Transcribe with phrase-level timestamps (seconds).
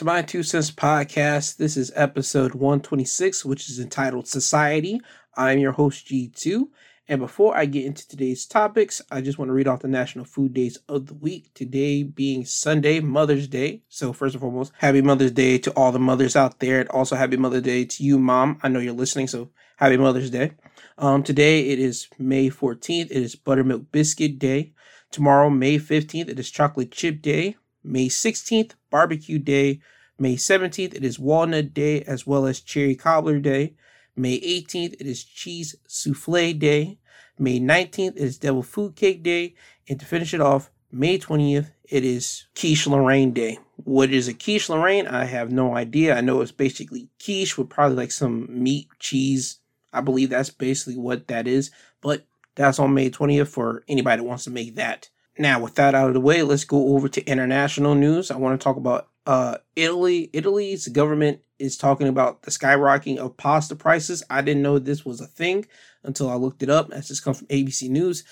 [0.00, 1.58] To my Two Cents Podcast.
[1.58, 4.98] This is episode 126, which is entitled Society.
[5.36, 6.68] I'm your host, G2.
[7.06, 10.24] And before I get into today's topics, I just want to read off the national
[10.24, 11.52] food days of the week.
[11.52, 13.82] Today being Sunday, Mother's Day.
[13.90, 16.80] So, first and foremost, happy Mother's Day to all the mothers out there.
[16.80, 18.58] And also, happy Mother's Day to you, Mom.
[18.62, 20.52] I know you're listening, so happy Mother's Day.
[20.96, 23.10] Um, today it is May 14th.
[23.10, 24.72] It is Buttermilk Biscuit Day.
[25.10, 27.56] Tomorrow, May 15th, it is Chocolate Chip Day.
[27.82, 29.80] May 16th, Barbecue Day.
[30.18, 33.74] May 17th, it is Walnut Day as well as Cherry Cobbler Day.
[34.14, 36.98] May 18th, it is Cheese Souffle Day.
[37.38, 39.54] May 19th, it is Devil Food Cake Day.
[39.88, 43.58] And to finish it off, May 20th, it is Quiche Lorraine Day.
[43.76, 45.06] What is a quiche Lorraine?
[45.06, 46.16] I have no idea.
[46.16, 49.60] I know it's basically quiche with probably like some meat, cheese.
[49.92, 51.70] I believe that's basically what that is.
[52.00, 55.08] But that's on May 20th for anybody that wants to make that.
[55.40, 58.30] Now, with that out of the way, let's go over to international news.
[58.30, 60.28] I want to talk about uh, Italy.
[60.34, 64.22] Italy's government is talking about the skyrocketing of pasta prices.
[64.28, 65.64] I didn't know this was a thing
[66.02, 66.90] until I looked it up.
[66.90, 68.22] That's just come from ABC News.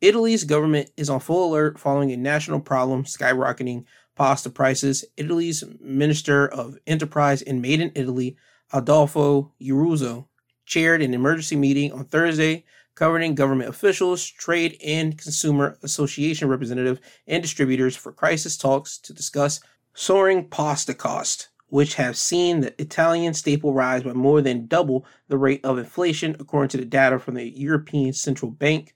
[0.00, 5.04] Italy's government is on full alert following a national problem skyrocketing pasta prices.
[5.18, 8.38] Italy's Minister of Enterprise and Made in Italy,
[8.72, 10.28] Adolfo Uruzzo,
[10.64, 12.64] chaired an emergency meeting on Thursday
[12.94, 19.60] covering government officials, trade and consumer association representative, and distributors for crisis talks to discuss
[19.94, 25.38] soaring pasta costs, which have seen the Italian staple rise by more than double the
[25.38, 28.94] rate of inflation, according to the data from the European Central Bank.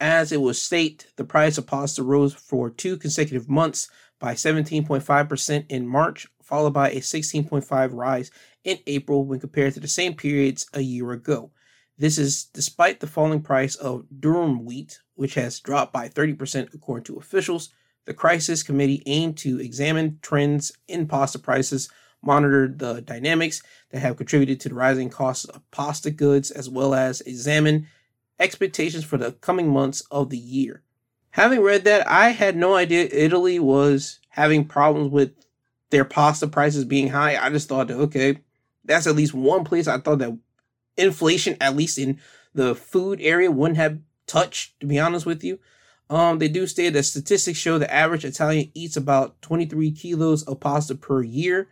[0.00, 5.66] As it was state, the price of pasta rose for two consecutive months by 17.5%
[5.68, 8.30] in March, followed by a 16.5 rise
[8.64, 11.50] in April when compared to the same periods a year ago.
[11.98, 17.04] This is despite the falling price of durum wheat, which has dropped by 30% according
[17.04, 17.70] to officials.
[18.04, 21.88] The crisis committee aimed to examine trends in pasta prices,
[22.22, 26.94] monitor the dynamics that have contributed to the rising costs of pasta goods, as well
[26.94, 27.86] as examine
[28.38, 30.82] expectations for the coming months of the year.
[31.30, 35.32] Having read that, I had no idea Italy was having problems with
[35.90, 37.36] their pasta prices being high.
[37.36, 38.38] I just thought okay,
[38.84, 40.36] that's at least one place I thought that
[40.96, 42.20] inflation, at least in
[42.54, 45.58] the food area, wouldn't have touched, to be honest with you.
[46.08, 50.60] Um, they do state that statistics show the average Italian eats about 23 kilos of
[50.60, 51.68] pasta per year.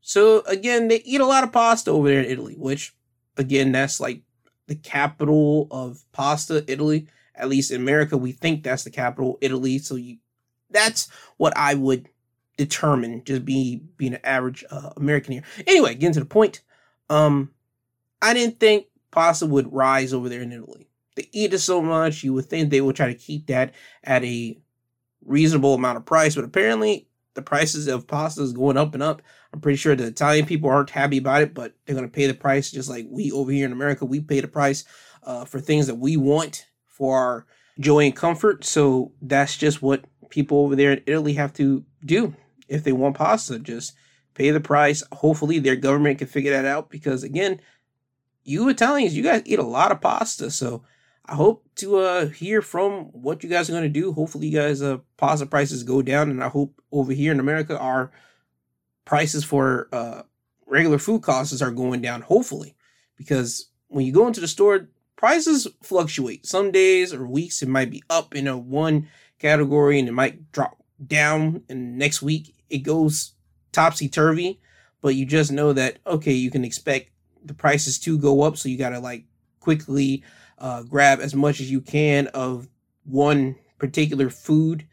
[0.00, 2.94] So again, they eat a lot of pasta over there in Italy, which
[3.36, 4.22] again, that's like
[4.66, 7.08] the capital of pasta, Italy.
[7.34, 9.78] At least in America, we think that's the capital, Italy.
[9.78, 10.18] So you,
[10.70, 12.08] that's what I would
[12.58, 15.44] determine, just be being an average uh, American here.
[15.66, 16.60] Anyway, getting to the point.
[17.08, 17.50] Um,
[18.22, 20.88] I didn't think pasta would rise over there in Italy.
[21.16, 24.24] They eat it so much, you would think they would try to keep that at
[24.24, 24.58] a
[25.24, 29.22] reasonable amount of price, but apparently the prices of pasta is going up and up.
[29.52, 32.26] I'm pretty sure the Italian people aren't happy about it, but they're going to pay
[32.26, 34.04] the price just like we over here in America.
[34.04, 34.84] We pay the price
[35.22, 37.46] uh, for things that we want for our
[37.78, 38.64] joy and comfort.
[38.64, 42.34] So that's just what people over there in Italy have to do
[42.68, 43.58] if they want pasta.
[43.58, 43.94] Just
[44.34, 45.02] pay the price.
[45.12, 47.60] Hopefully, their government can figure that out because, again,
[48.44, 50.50] you Italians, you guys eat a lot of pasta.
[50.50, 50.82] So
[51.30, 54.12] I hope to uh, hear from what you guys are going to do.
[54.12, 57.78] Hopefully, you guys uh, pasta prices go down, and I hope over here in America
[57.78, 58.10] our
[59.04, 60.22] prices for uh,
[60.66, 62.22] regular food costs are going down.
[62.22, 62.74] Hopefully,
[63.16, 66.46] because when you go into the store, prices fluctuate.
[66.46, 69.08] Some days or weeks it might be up in a one
[69.38, 73.34] category, and it might drop down, and next week it goes
[73.70, 74.60] topsy turvy.
[75.00, 77.09] But you just know that okay, you can expect
[77.44, 79.24] the prices to go up, so you gotta like
[79.60, 80.22] quickly
[80.58, 82.68] uh, grab as much as you can of
[83.04, 84.86] one particular food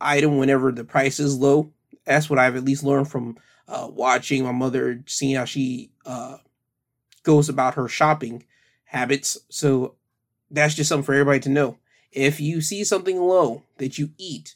[0.00, 1.72] item whenever the price is low.
[2.04, 6.36] That's what I've at least learned from uh, watching my mother, seeing how she uh,
[7.22, 8.44] goes about her shopping
[8.84, 9.38] habits.
[9.48, 9.94] So
[10.50, 11.78] that's just something for everybody to know.
[12.12, 14.54] If you see something low that you eat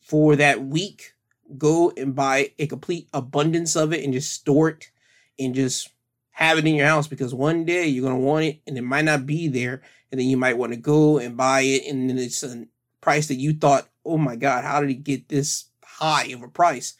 [0.00, 1.14] for that week,
[1.56, 4.90] go and buy a complete abundance of it and just store it
[5.38, 5.90] and just
[6.34, 8.82] have it in your house because one day you're going to want it and it
[8.82, 9.82] might not be there.
[10.10, 11.86] And then you might want to go and buy it.
[11.88, 12.66] And then it's a
[13.00, 16.48] price that you thought, oh my God, how did it get this high of a
[16.48, 16.94] price?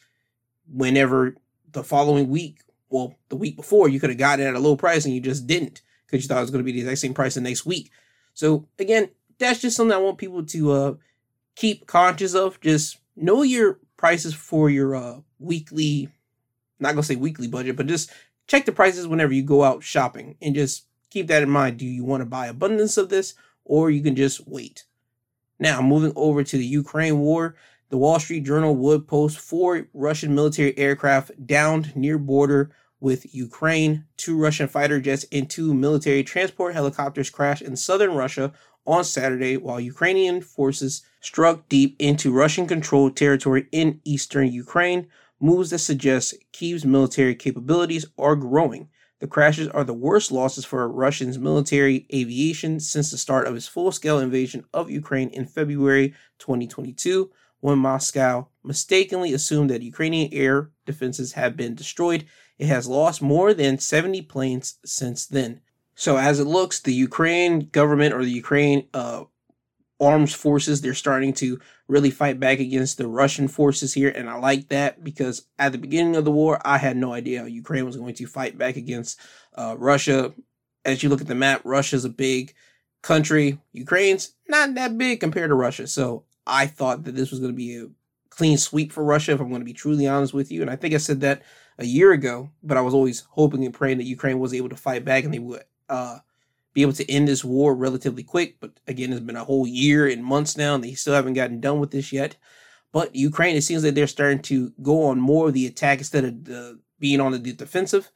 [0.73, 1.37] Whenever
[1.73, 2.61] the following week
[2.91, 5.21] well, the week before, you could have gotten it at a low price and you
[5.21, 7.41] just didn't because you thought it was going to be the exact same price the
[7.41, 7.91] next week.
[8.35, 10.95] So again, that's just something I want people to uh,
[11.57, 12.61] keep conscious of.
[12.61, 16.09] Just know your prices for your uh, weekly,
[16.79, 18.13] not gonna say weekly budget, but just
[18.47, 21.79] check the prices whenever you go out shopping and just keep that in mind.
[21.79, 24.85] Do you want to buy abundance of this or you can just wait?
[25.59, 27.55] Now, moving over to the Ukraine war,
[27.89, 32.71] the Wall Street Journal would post four Russian military aircraft downed near border
[33.01, 34.05] with Ukraine.
[34.17, 38.53] Two Russian fighter jets and two military transport helicopters crashed in southern Russia
[38.87, 45.07] on Saturday while Ukrainian forces struck deep into Russian controlled territory in eastern Ukraine,
[45.41, 48.89] moves that suggest Kyiv's military capabilities are growing.
[49.21, 53.69] The crashes are the worst losses for Russia's military aviation since the start of its
[53.69, 60.71] full scale invasion of Ukraine in February 2022, when Moscow mistakenly assumed that Ukrainian air
[60.85, 62.25] defenses had been destroyed
[62.59, 65.61] it has lost more than 70 planes since then.
[65.97, 69.25] So, as it looks, the Ukraine government or the Ukraine uh,
[70.01, 74.11] arms forces, they're starting to really fight back against the Russian forces here.
[74.11, 77.41] And I like that because at the beginning of the war, I had no idea
[77.41, 79.21] how Ukraine was going to fight back against
[79.55, 80.33] uh, Russia.
[80.85, 82.55] As you look at the map, Russia's a big
[83.03, 83.59] country.
[83.73, 85.87] Ukraine's not that big compared to Russia.
[85.87, 87.87] So I thought that this was going to be a
[88.31, 90.61] clean sweep for Russia, if I'm going to be truly honest with you.
[90.61, 91.43] And I think I said that
[91.79, 94.77] a year ago, but I was always hoping and praying that Ukraine was able to
[94.77, 96.19] fight back and they would uh,
[96.75, 98.57] be able to end this war relatively quick.
[98.61, 101.61] But again, it's been a whole year and months now, and they still haven't gotten
[101.61, 102.37] done with this yet.
[102.93, 106.25] But Ukraine, it seems like they're starting to go on more of the attack instead
[106.25, 108.11] of the, being on the defensive.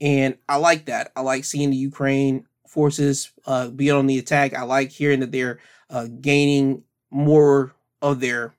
[0.00, 1.12] And I like that.
[1.14, 4.54] I like seeing the Ukraine forces uh, be on the attack.
[4.54, 8.54] I like hearing that they're uh, gaining more of their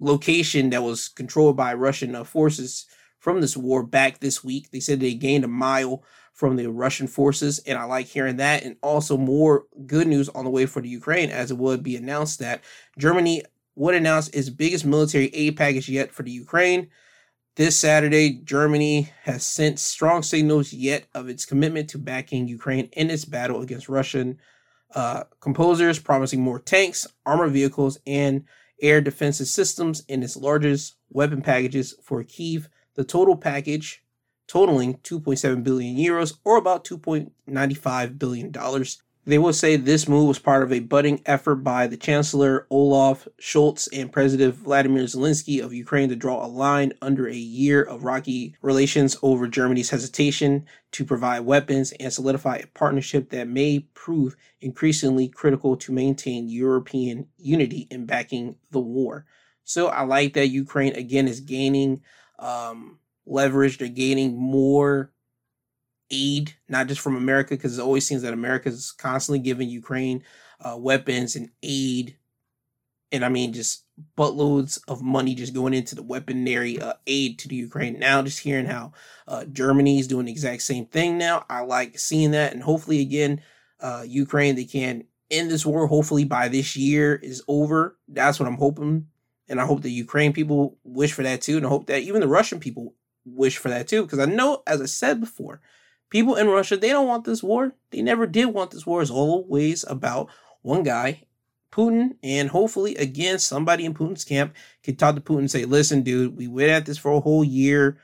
[0.00, 2.86] location that was controlled by Russian uh, forces
[3.18, 4.70] from this war back this week.
[4.70, 6.02] They said they gained a mile
[6.34, 8.64] from the Russian forces, and I like hearing that.
[8.64, 11.96] And also more good news on the way for the Ukraine, as it would be
[11.96, 12.62] announced that
[12.98, 13.42] Germany
[13.76, 16.88] would announce its biggest military aid package yet for the Ukraine.
[17.56, 23.10] This Saturday, Germany has sent strong signals yet of its commitment to backing Ukraine in
[23.10, 24.38] its battle against Russian
[24.92, 28.44] uh, composers, promising more tanks, armored vehicles, and
[28.82, 34.03] air defensive systems in its largest weapon packages for Kiev the total package
[34.46, 39.02] totaling 2.7 billion euros or about 2.95 billion dollars.
[39.26, 43.26] They will say this move was part of a budding effort by the Chancellor Olaf
[43.40, 48.04] Scholz and President Vladimir Zelensky of Ukraine to draw a line under a year of
[48.04, 54.36] rocky relations over Germany's hesitation to provide weapons and solidify a partnership that may prove
[54.60, 59.24] increasingly critical to maintain European unity in backing the war.
[59.64, 62.02] So I like that Ukraine again is gaining
[62.38, 63.78] um, leverage.
[63.78, 65.12] They're gaining more
[66.10, 70.22] aid, not just from America, because it always seems that America is constantly giving Ukraine
[70.60, 72.16] uh, weapons and aid.
[73.12, 73.84] And I mean, just
[74.18, 77.98] buttloads of money just going into the weaponry uh, aid to the Ukraine.
[77.98, 78.92] Now, just hearing how
[79.28, 82.52] uh, Germany is doing the exact same thing now, I like seeing that.
[82.52, 83.40] And hopefully, again,
[83.80, 85.86] uh, Ukraine, they can end this war.
[85.86, 87.96] Hopefully, by this year is over.
[88.08, 89.06] That's what I'm hoping
[89.48, 91.56] and I hope the Ukraine people wish for that too.
[91.56, 92.94] And I hope that even the Russian people
[93.24, 94.02] wish for that too.
[94.02, 95.60] Because I know, as I said before,
[96.10, 97.74] people in Russia, they don't want this war.
[97.90, 99.02] They never did want this war.
[99.02, 100.28] It's always about
[100.62, 101.22] one guy,
[101.72, 102.16] Putin.
[102.22, 106.36] And hopefully, again, somebody in Putin's camp can talk to Putin and say, listen, dude,
[106.36, 107.98] we went at this for a whole year.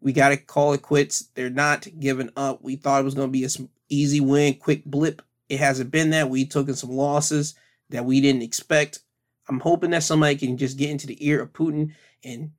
[0.00, 1.28] We got to call it quits.
[1.34, 2.62] They're not giving up.
[2.62, 3.48] We thought it was going to be a
[3.88, 5.22] easy win, quick blip.
[5.48, 6.30] It hasn't been that.
[6.30, 7.54] We took in some losses
[7.90, 9.00] that we didn't expect.
[9.48, 11.92] I'm hoping that somebody can just get into the ear of Putin
[12.24, 12.52] and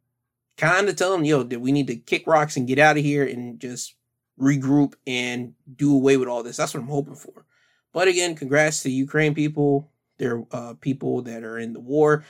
[0.57, 3.03] kind of tell him, yo, that we need to kick rocks and get out of
[3.03, 3.95] here and just
[4.39, 6.57] regroup and do away with all this.
[6.57, 7.45] That's what I'm hoping for.
[7.91, 9.89] But again, congrats to Ukraine people.
[10.17, 12.25] They're uh, people that are in the war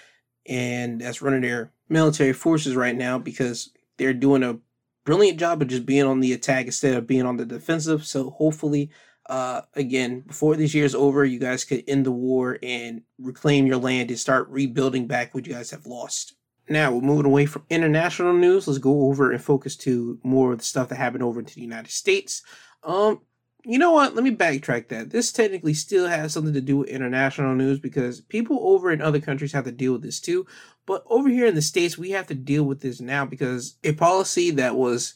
[0.45, 4.57] and that's running their military forces right now because they're doing a
[5.05, 8.05] brilliant job of just being on the attack instead of being on the defensive.
[8.05, 8.89] So hopefully
[9.27, 13.77] uh, again, before this year's over, you guys could end the war and reclaim your
[13.77, 16.35] land and start rebuilding back what you guys have lost.
[16.69, 18.67] Now we're moving away from international news.
[18.67, 21.61] Let's go over and focus to more of the stuff that happened over into the
[21.61, 22.41] United States.
[22.83, 23.21] Um,
[23.65, 24.13] you know what?
[24.13, 25.09] Let me backtrack that.
[25.09, 29.21] This technically still has something to do with international news because people over in other
[29.21, 30.45] countries have to deal with this too.
[30.85, 33.93] But over here in the States, we have to deal with this now because a
[33.93, 35.13] policy that was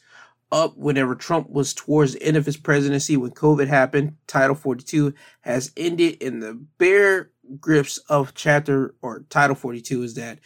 [0.50, 4.16] up whenever Trump was towards the end of his presidency when COVID happened.
[4.26, 5.12] Title 42
[5.42, 10.38] has ended in the bare grips of chapter or Title 42 is that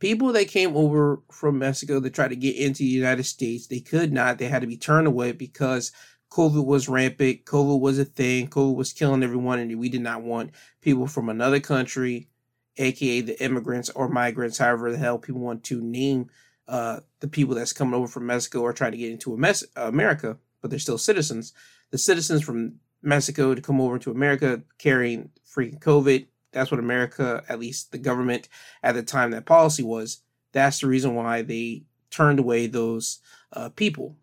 [0.00, 3.80] people that came over from Mexico that tried to get into the United States, they
[3.80, 4.38] could not.
[4.38, 5.92] They had to be turned away because
[6.30, 7.44] COVID was rampant.
[7.44, 8.48] COVID was a thing.
[8.48, 12.28] COVID was killing everyone, and we did not want people from another country,
[12.76, 16.30] aka the immigrants or migrants, however the hell people want to name
[16.66, 19.34] uh, the people that's coming over from Mexico or trying to get into
[19.76, 21.52] America, but they're still citizens.
[21.90, 26.26] The citizens from Mexico to come over to America carrying freaking COVID.
[26.52, 28.48] That's what America, at least the government
[28.82, 30.22] at the time that policy was.
[30.52, 33.20] That's the reason why they turned away those
[33.52, 34.16] uh, people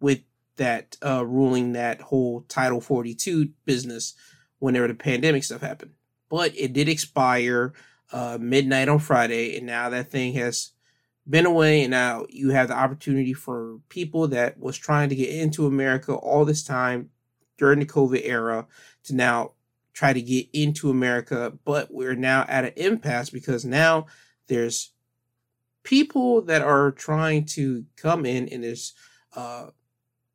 [0.00, 0.20] with
[0.56, 4.14] that uh, ruling that whole Title 42 business
[4.58, 5.92] whenever the pandemic stuff happened.
[6.28, 7.72] But it did expire
[8.12, 10.72] uh, midnight on Friday, and now that thing has
[11.28, 15.30] been away, and now you have the opportunity for people that was trying to get
[15.30, 17.10] into America all this time
[17.56, 18.66] during the COVID era
[19.04, 19.52] to now
[19.94, 24.06] try to get into America, but we're now at an impasse because now
[24.48, 24.90] there's
[25.84, 28.92] people that are trying to come in and there's
[29.34, 29.66] uh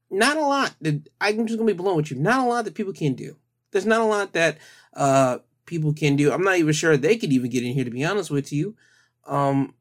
[0.10, 2.18] not a lot that I'm just gonna be blown with you.
[2.18, 3.36] Not a lot that people can do.
[3.72, 4.58] There's not a lot that
[4.94, 6.32] uh people can do.
[6.32, 8.76] I'm not even sure they could even get in here to be honest with you.
[9.28, 9.76] Um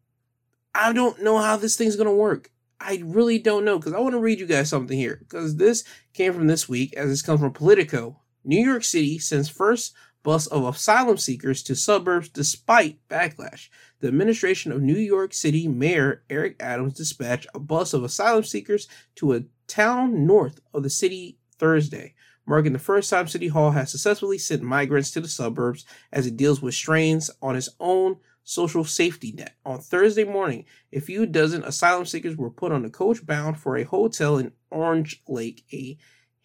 [0.74, 2.50] I don't know how this thing's gonna work.
[2.80, 5.84] I really don't know because I want to read you guys something here because this
[6.14, 8.20] came from this week as it's come from Politico.
[8.48, 13.68] New York City sends first bus of asylum seekers to suburbs despite backlash.
[14.00, 18.88] The administration of New York City Mayor Eric Adams dispatched a bus of asylum seekers
[19.16, 22.14] to a town north of the city Thursday,
[22.46, 26.38] marking the first time City Hall has successfully sent migrants to the suburbs as it
[26.38, 29.56] deals with strains on its own social safety net.
[29.66, 33.76] On Thursday morning, a few dozen asylum seekers were put on a coach bound for
[33.76, 35.98] a hotel in Orange Lake, a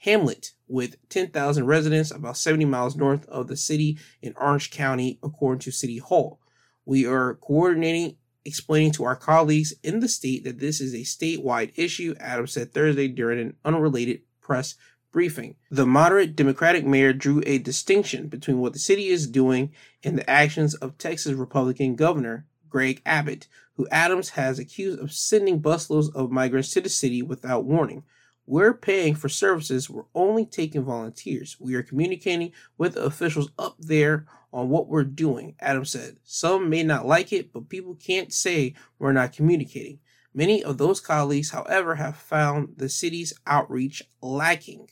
[0.04, 5.60] hamlet with 10,000 residents about 70 miles north of the city in Orange County, according
[5.60, 6.40] to City Hall.
[6.86, 11.72] We are coordinating explaining to our colleagues in the state that this is a statewide
[11.76, 14.76] issue, Adams said Thursday during an unrelated press
[15.14, 15.56] briefing.
[15.72, 19.72] The moderate Democratic mayor drew a distinction between what the city is doing
[20.04, 25.62] and the actions of Texas Republican Governor Greg Abbott, who Adams has accused of sending
[25.62, 28.04] busloads of migrants to the city without warning.
[28.46, 31.58] We're paying for services, we're only taking volunteers.
[31.60, 36.18] We are communicating with officials up there on what we're doing, Adams said.
[36.24, 40.00] Some may not like it, but people can't say we're not communicating.
[40.34, 44.90] Many of those colleagues, however, have found the city's outreach lacking.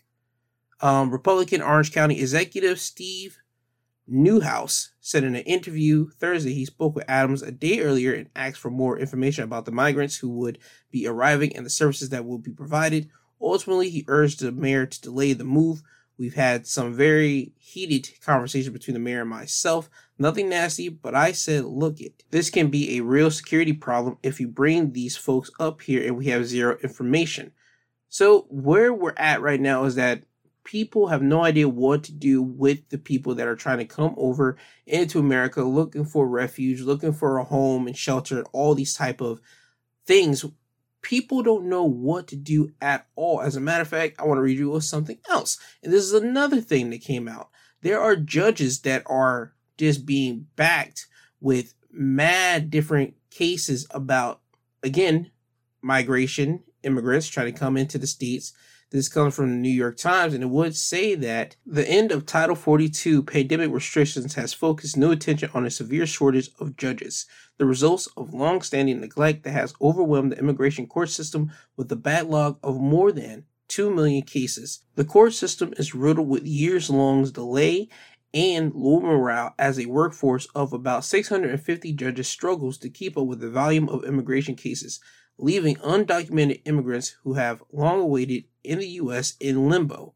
[0.79, 3.39] Um, Republican Orange County Executive Steve
[4.09, 8.59] Neuhaus said in an interview Thursday he spoke with Adams a day earlier and asked
[8.59, 10.57] for more information about the migrants who would
[10.89, 13.09] be arriving and the services that will be provided.
[13.41, 15.81] Ultimately, he urged the mayor to delay the move.
[16.17, 19.89] We've had some very heated conversation between the mayor and myself.
[20.19, 22.23] Nothing nasty, but I said, look it.
[22.29, 26.15] This can be a real security problem if you bring these folks up here and
[26.15, 27.53] we have zero information.
[28.07, 30.23] So where we're at right now is that
[30.63, 34.13] people have no idea what to do with the people that are trying to come
[34.17, 39.21] over into America looking for refuge, looking for a home and shelter, all these type
[39.21, 39.41] of
[40.05, 40.45] things
[41.01, 43.41] people don't know what to do at all.
[43.41, 45.57] As a matter of fact, I want to read you something else.
[45.83, 47.49] And this is another thing that came out.
[47.81, 51.07] There are judges that are just being backed
[51.39, 54.41] with mad different cases about,
[54.83, 55.31] again,
[55.81, 58.53] migration, immigrants trying to come into the states
[58.91, 62.25] this comes from the New York Times, and it would say that the end of
[62.25, 67.25] Title 42 pandemic restrictions has focused no attention on a severe shortage of judges,
[67.57, 72.59] the results of long-standing neglect that has overwhelmed the immigration court system with a backlog
[72.61, 74.81] of more than 2 million cases.
[74.95, 77.87] The court system is riddled with years-long delay
[78.33, 83.39] and low morale as a workforce of about 650 judges struggles to keep up with
[83.39, 84.99] the volume of immigration cases
[85.37, 89.35] leaving undocumented immigrants who have long awaited in the U.S.
[89.39, 90.13] in limbo.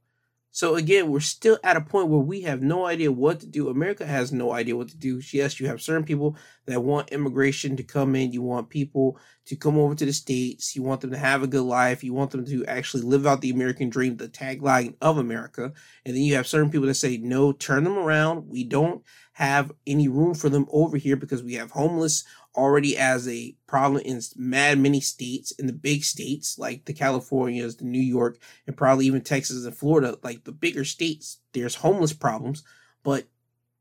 [0.55, 3.67] So again, we're still at a point where we have no idea what to do.
[3.67, 5.19] America has no idea what to do.
[5.33, 8.31] Yes, you have certain people that want immigration to come in.
[8.31, 10.73] You want people to come over to the States.
[10.73, 12.05] You want them to have a good life.
[12.05, 15.73] You want them to actually live out the American dream, the tagline of America.
[16.05, 18.47] And then you have certain people that say, no, turn them around.
[18.47, 22.23] We don't have any room for them over here because we have homeless
[22.55, 27.77] already as a problem in mad many states in the big states like the Californias,
[27.77, 32.13] the New York, and probably even Texas and Florida, like the bigger states, there's homeless
[32.13, 32.63] problems,
[33.03, 33.25] but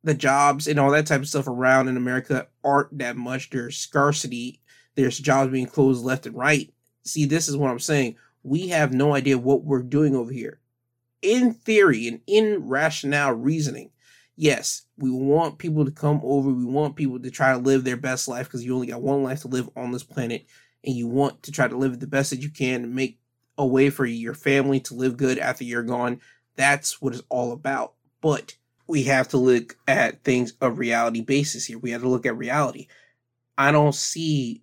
[0.03, 3.51] the jobs and all that type of stuff around in America aren't that much.
[3.51, 4.61] There's scarcity.
[4.95, 6.73] There's jobs being closed left and right.
[7.05, 8.17] See, this is what I'm saying.
[8.43, 10.61] We have no idea what we're doing over here.
[11.23, 13.91] In theory and in rationale reasoning,
[14.37, 16.51] yes, we want people to come over.
[16.51, 19.23] We want people to try to live their best life because you only got one
[19.23, 20.47] life to live on this planet,
[20.85, 23.19] and you want to try to live the best that you can make
[23.57, 26.21] a way for your family to live good after you're gone.
[26.57, 27.95] That's what it's all about.
[28.21, 31.79] But we have to look at things of reality basis here.
[31.79, 32.89] We have to look at reality.
[33.57, 34.63] I don't see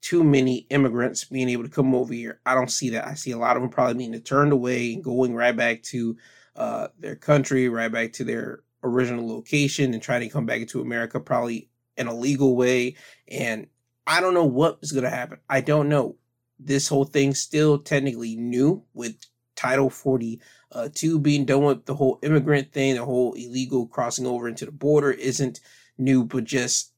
[0.00, 2.40] too many immigrants being able to come over here.
[2.44, 3.06] I don't see that.
[3.06, 6.16] I see a lot of them probably being turned away and going right back to
[6.56, 10.80] uh, their country, right back to their original location and trying to come back into
[10.80, 12.96] America probably in a legal way.
[13.28, 13.66] And
[14.06, 15.38] I don't know what is going to happen.
[15.48, 16.16] I don't know.
[16.58, 19.16] This whole thing still technically new with
[19.56, 20.40] Title 42
[20.72, 24.72] uh, being done with the whole immigrant thing, the whole illegal crossing over into the
[24.72, 25.60] border isn't
[25.98, 26.92] new, but just,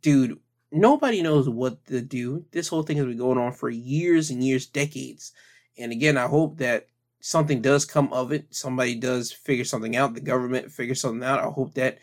[0.00, 0.38] dude,
[0.72, 2.44] nobody knows what to do.
[2.50, 5.32] This whole thing has been going on for years and years, decades.
[5.78, 6.88] And again, I hope that
[7.24, 8.46] something does come of it.
[8.50, 10.12] Somebody does figure something out.
[10.12, 11.40] The government figures something out.
[11.40, 11.96] I hope that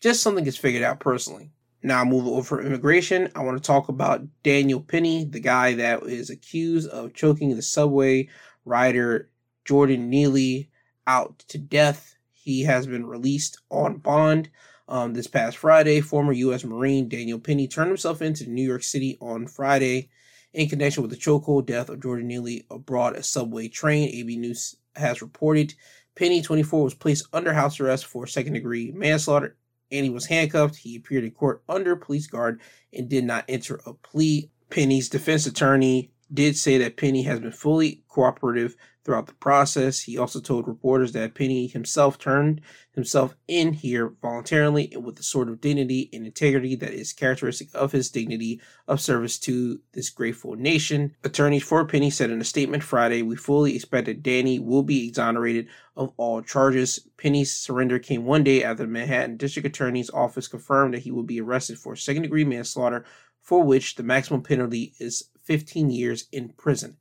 [0.00, 1.52] just something gets figured out personally.
[1.84, 6.28] Now, moving over immigration, I want to talk about Daniel Penny, the guy that is
[6.28, 8.28] accused of choking the subway
[8.64, 9.30] rider
[9.64, 10.70] Jordan Neely
[11.06, 12.16] out to death.
[12.32, 14.50] He has been released on bond.
[14.88, 16.64] Um, this past Friday, former U.S.
[16.64, 20.10] Marine Daniel Penny turned himself into New York City on Friday
[20.54, 24.08] in connection with the chokehold death of Jordan Neely aboard a subway train.
[24.08, 25.74] AB News has reported
[26.14, 29.56] Penny, 24, was placed under house arrest for second degree manslaughter
[29.90, 30.76] and he was handcuffed.
[30.76, 32.60] He appeared in court under police guard
[32.92, 34.50] and did not enter a plea.
[34.70, 40.00] Penny's defense attorney did say that Penny has been fully cooperative throughout the process.
[40.00, 42.60] He also told reporters that Penny himself turned
[42.92, 47.68] himself in here voluntarily and with the sort of dignity and integrity that is characteristic
[47.74, 51.14] of his dignity of service to this grateful nation.
[51.22, 55.06] Attorneys for Penny said in a statement Friday, We fully expect that Danny will be
[55.06, 57.06] exonerated of all charges.
[57.18, 61.22] Penny's surrender came one day after the Manhattan District Attorney's Office confirmed that he will
[61.22, 63.04] be arrested for second degree manslaughter,
[63.42, 66.96] for which the maximum penalty is 15 years in prison.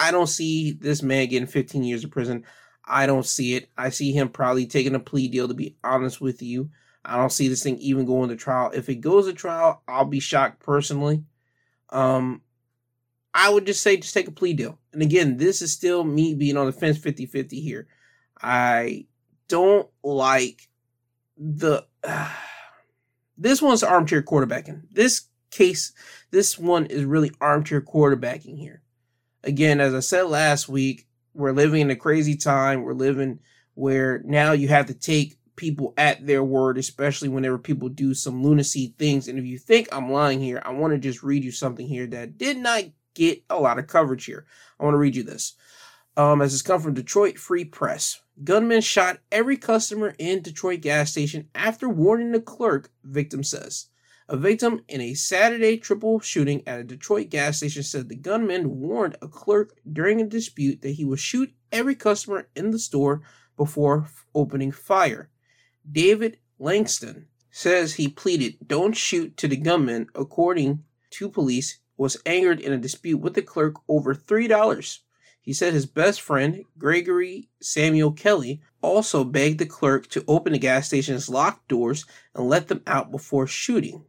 [0.00, 2.46] I don't see this man getting 15 years of prison.
[2.86, 3.68] I don't see it.
[3.76, 6.70] I see him probably taking a plea deal, to be honest with you.
[7.04, 8.70] I don't see this thing even going to trial.
[8.74, 11.24] If it goes to trial, I'll be shocked personally.
[11.90, 12.40] Um,
[13.34, 14.78] I would just say just take a plea deal.
[14.94, 17.86] And again, this is still me being on the fence 50 50 here.
[18.40, 19.06] I
[19.48, 20.66] don't like
[21.36, 21.84] the.
[22.02, 22.34] Uh,
[23.36, 24.84] this one's armchair quarterbacking.
[24.90, 25.92] This case,
[26.30, 28.80] this one is really armchair quarterbacking here
[29.44, 32.82] again, as I said last week, we're living in a crazy time.
[32.82, 33.40] We're living
[33.74, 38.42] where now you have to take people at their word, especially whenever people do some
[38.42, 39.28] lunacy things.
[39.28, 42.06] And if you think I'm lying here, I want to just read you something here
[42.08, 44.46] that did not get a lot of coverage here.
[44.78, 45.54] I want to read you this.
[46.16, 48.20] Um, as it's come from Detroit Free Press.
[48.42, 53.89] Gunman shot every customer in Detroit gas station after warning the clerk, victim says.
[54.32, 58.78] A victim in a Saturday triple shooting at a Detroit gas station said the gunman
[58.78, 63.22] warned a clerk during a dispute that he would shoot every customer in the store
[63.56, 65.30] before opening fire.
[65.90, 72.60] David Langston says he pleaded, Don't shoot to the gunman, according to police, was angered
[72.60, 74.98] in a dispute with the clerk over $3.
[75.40, 80.60] He said his best friend, Gregory Samuel Kelly, also begged the clerk to open the
[80.60, 84.04] gas station's locked doors and let them out before shooting.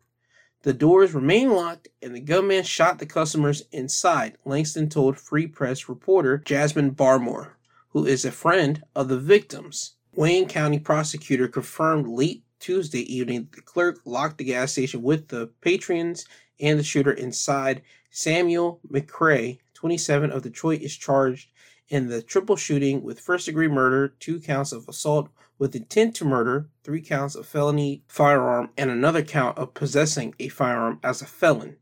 [0.64, 5.90] The doors remained locked and the gunman shot the customers inside, Langston told Free Press
[5.90, 7.54] reporter Jasmine Barmore,
[7.90, 9.96] who is a friend of the victims.
[10.14, 15.48] Wayne County prosecutor confirmed late Tuesday evening the clerk locked the gas station with the
[15.62, 16.28] patrons
[16.60, 17.82] and the shooter inside.
[18.12, 21.50] Samuel McCray, 27 of Detroit, is charged
[21.90, 25.30] in the triple shooting with first degree murder, two counts of assault
[25.62, 30.48] with intent to murder, three counts of felony firearm, and another count of possessing a
[30.48, 31.78] firearm as a felon.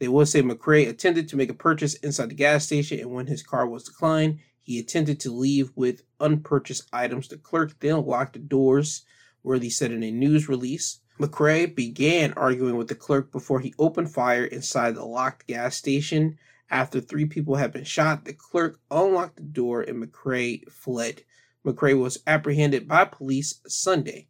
[0.00, 3.28] They will say McCray attempted to make a purchase inside the gas station, and when
[3.28, 7.28] his car was declined, he attempted to leave with unpurchased items.
[7.28, 9.04] The clerk then locked the doors,
[9.44, 10.98] Worthy said in a news release.
[11.20, 16.36] McCray began arguing with the clerk before he opened fire inside the locked gas station.
[16.68, 21.22] After three people had been shot, the clerk unlocked the door and McCray fled.
[21.64, 24.28] McCray was apprehended by police Sunday.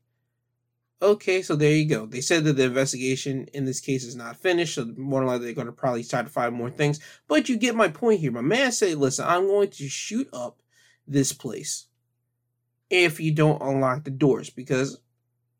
[1.02, 2.04] Okay, so there you go.
[2.04, 5.54] They said that the investigation in this case is not finished, so more likely they're
[5.54, 7.00] going to probably try to find more things.
[7.26, 8.30] But you get my point here.
[8.30, 10.60] My man said, listen, I'm going to shoot up
[11.06, 11.86] this place
[12.90, 15.00] if you don't unlock the doors because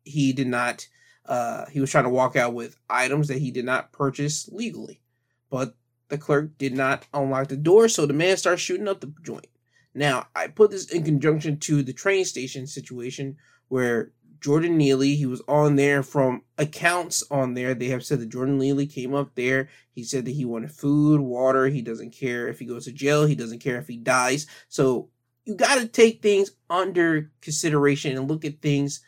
[0.03, 0.87] he did not,
[1.25, 5.01] uh, he was trying to walk out with items that he did not purchase legally.
[5.49, 5.75] But
[6.09, 9.47] the clerk did not unlock the door, so the man starts shooting up the joint.
[9.93, 15.15] Now, I put this in conjunction to the train station situation where Jordan Neely.
[15.15, 17.73] He was on there from accounts on there.
[17.73, 19.69] They have said that Jordan Neely came up there.
[19.93, 21.67] He said that he wanted food, water.
[21.67, 23.25] He doesn't care if he goes to jail.
[23.25, 24.47] He doesn't care if he dies.
[24.67, 25.09] So
[25.45, 29.01] you got to take things under consideration and look at things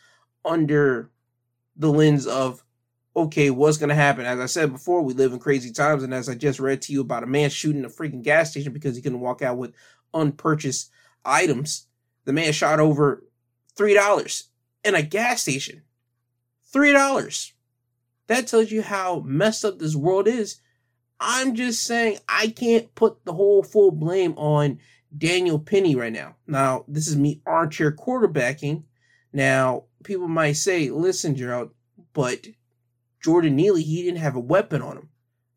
[0.45, 1.09] under
[1.75, 2.63] the lens of
[3.15, 4.25] okay, what's going to happen?
[4.25, 6.01] As I said before, we live in crazy times.
[6.01, 8.73] And as I just read to you about a man shooting a freaking gas station
[8.73, 9.75] because he couldn't walk out with
[10.13, 10.91] unpurchased
[11.25, 11.87] items,
[12.25, 13.23] the man shot over
[13.77, 14.43] $3
[14.83, 15.83] in a gas station.
[16.73, 17.51] $3.
[18.27, 20.61] That tells you how messed up this world is.
[21.19, 24.79] I'm just saying I can't put the whole full blame on
[25.15, 26.35] Daniel Penny right now.
[26.47, 28.83] Now, this is me armchair quarterbacking.
[29.31, 31.71] Now, people might say, listen, Gerald,
[32.13, 32.47] but
[33.21, 35.09] Jordan Neely, he didn't have a weapon on him.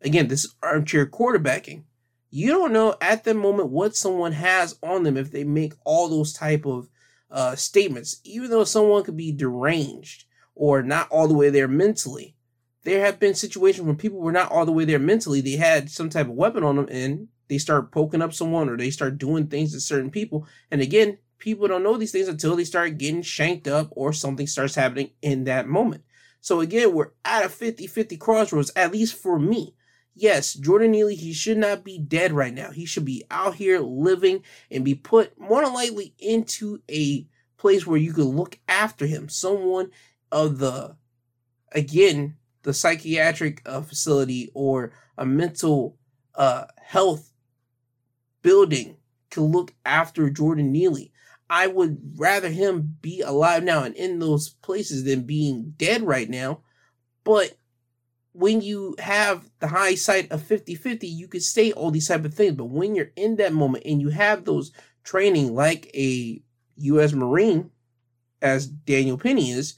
[0.02, 1.84] Again, this is armchair quarterbacking.
[2.30, 6.08] You don't know at the moment what someone has on them if they make all
[6.08, 6.88] those type of
[7.30, 8.20] uh, statements.
[8.24, 12.36] Even though someone could be deranged or not all the way there mentally,
[12.82, 15.40] there have been situations when people were not all the way there mentally.
[15.40, 18.76] They had some type of weapon on them and they start poking up someone or
[18.76, 20.46] they start doing things to certain people.
[20.70, 24.46] And again, people don't know these things until they start getting shanked up or something
[24.46, 26.02] starts happening in that moment.
[26.40, 29.74] So again, we're at a 50-50 crossroads, at least for me.
[30.18, 32.70] Yes, Jordan Neely, he should not be dead right now.
[32.70, 37.26] He should be out here living and be put more than likely into a
[37.58, 39.28] place where you can look after him.
[39.28, 39.90] Someone
[40.32, 40.96] of the,
[41.72, 45.98] again, the psychiatric uh, facility or a mental
[46.34, 47.34] uh, health
[48.40, 48.96] building
[49.32, 51.12] to look after Jordan Neely.
[51.50, 56.30] I would rather him be alive now and in those places than being dead right
[56.30, 56.62] now.
[57.22, 57.58] But
[58.36, 62.34] when you have the high side of 50-50, you could say all these type of
[62.34, 62.54] things.
[62.54, 64.72] But when you're in that moment and you have those
[65.04, 66.42] training like a
[66.76, 67.12] U.S.
[67.14, 67.70] Marine,
[68.42, 69.74] as Daniel Penny is,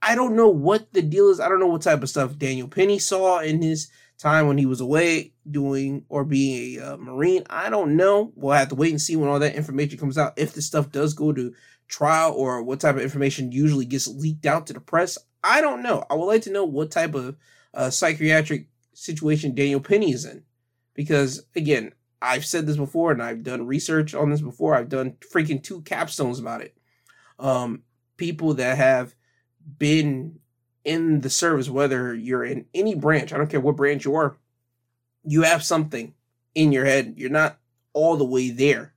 [0.00, 1.40] I don't know what the deal is.
[1.40, 4.66] I don't know what type of stuff Daniel Penny saw in his time when he
[4.66, 7.42] was away doing or being a uh, Marine.
[7.50, 8.32] I don't know.
[8.36, 10.38] We'll have to wait and see when all that information comes out.
[10.38, 11.52] If the stuff does go to
[11.88, 15.82] trial or what type of information usually gets leaked out to the press, I don't
[15.82, 16.04] know.
[16.08, 17.36] I would like to know what type of
[17.76, 20.42] uh, psychiatric situation Daniel Penny is in.
[20.94, 24.74] Because again, I've said this before and I've done research on this before.
[24.74, 26.74] I've done freaking two capstones about it.
[27.38, 27.82] Um,
[28.16, 29.14] people that have
[29.78, 30.40] been
[30.84, 34.36] in the service, whether you're in any branch, I don't care what branch you are,
[35.22, 36.14] you have something
[36.54, 37.14] in your head.
[37.18, 37.58] You're not
[37.92, 38.94] all the way there.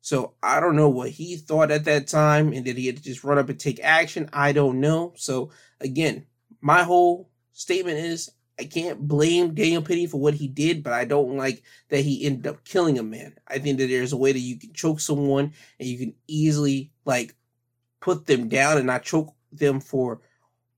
[0.00, 3.02] So I don't know what he thought at that time and did he had to
[3.02, 4.28] just run up and take action?
[4.32, 5.12] I don't know.
[5.16, 6.26] So again,
[6.60, 11.04] my whole statement is I can't blame Daniel Penny for what he did, but I
[11.04, 13.34] don't like that he ended up killing a man.
[13.48, 16.90] I think that there's a way that you can choke someone and you can easily
[17.04, 17.34] like
[18.00, 20.20] put them down and not choke them for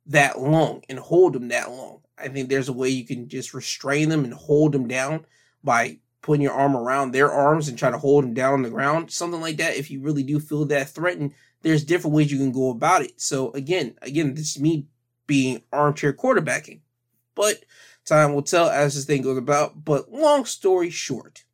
[0.06, 2.00] that long and hold them that long.
[2.16, 5.26] I think there's a way you can just restrain them and hold them down
[5.62, 8.70] by putting your arm around their arms and try to hold them down on the
[8.70, 9.76] ground, something like that.
[9.76, 13.20] If you really do feel that threatened, there's different ways you can go about it.
[13.20, 14.86] So again, again, this is me
[15.28, 16.80] being armchair quarterbacking,
[17.36, 17.64] but
[18.04, 19.84] time will tell as this thing goes about.
[19.84, 21.44] But long story short,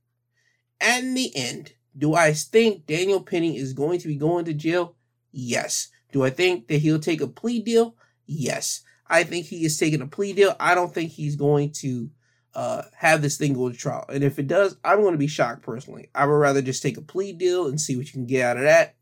[0.81, 4.97] in the end, do I think Daniel Penny is going to be going to jail?
[5.31, 5.89] Yes.
[6.13, 7.97] Do I think that he'll take a plea deal?
[8.25, 8.83] Yes.
[9.07, 10.57] I think he is taking a plea deal.
[10.59, 12.09] I don't think he's going to
[12.55, 14.07] uh, have this thing go to trial.
[14.09, 16.09] And if it does, I'm going to be shocked personally.
[16.15, 18.57] I would rather just take a plea deal and see what you can get out
[18.57, 18.95] of that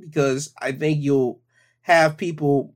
[0.00, 1.40] because I think you'll
[1.82, 2.74] have people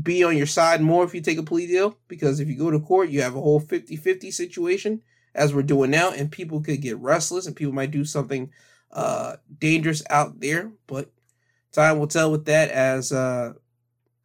[0.00, 1.96] be on your side more if you take a plea deal.
[2.08, 5.02] Because if you go to court, you have a whole 50 50 situation
[5.34, 8.50] as we're doing now, and people could get restless and people might do something
[8.92, 10.72] uh, dangerous out there.
[10.86, 11.10] But
[11.72, 13.54] time will tell with that as uh,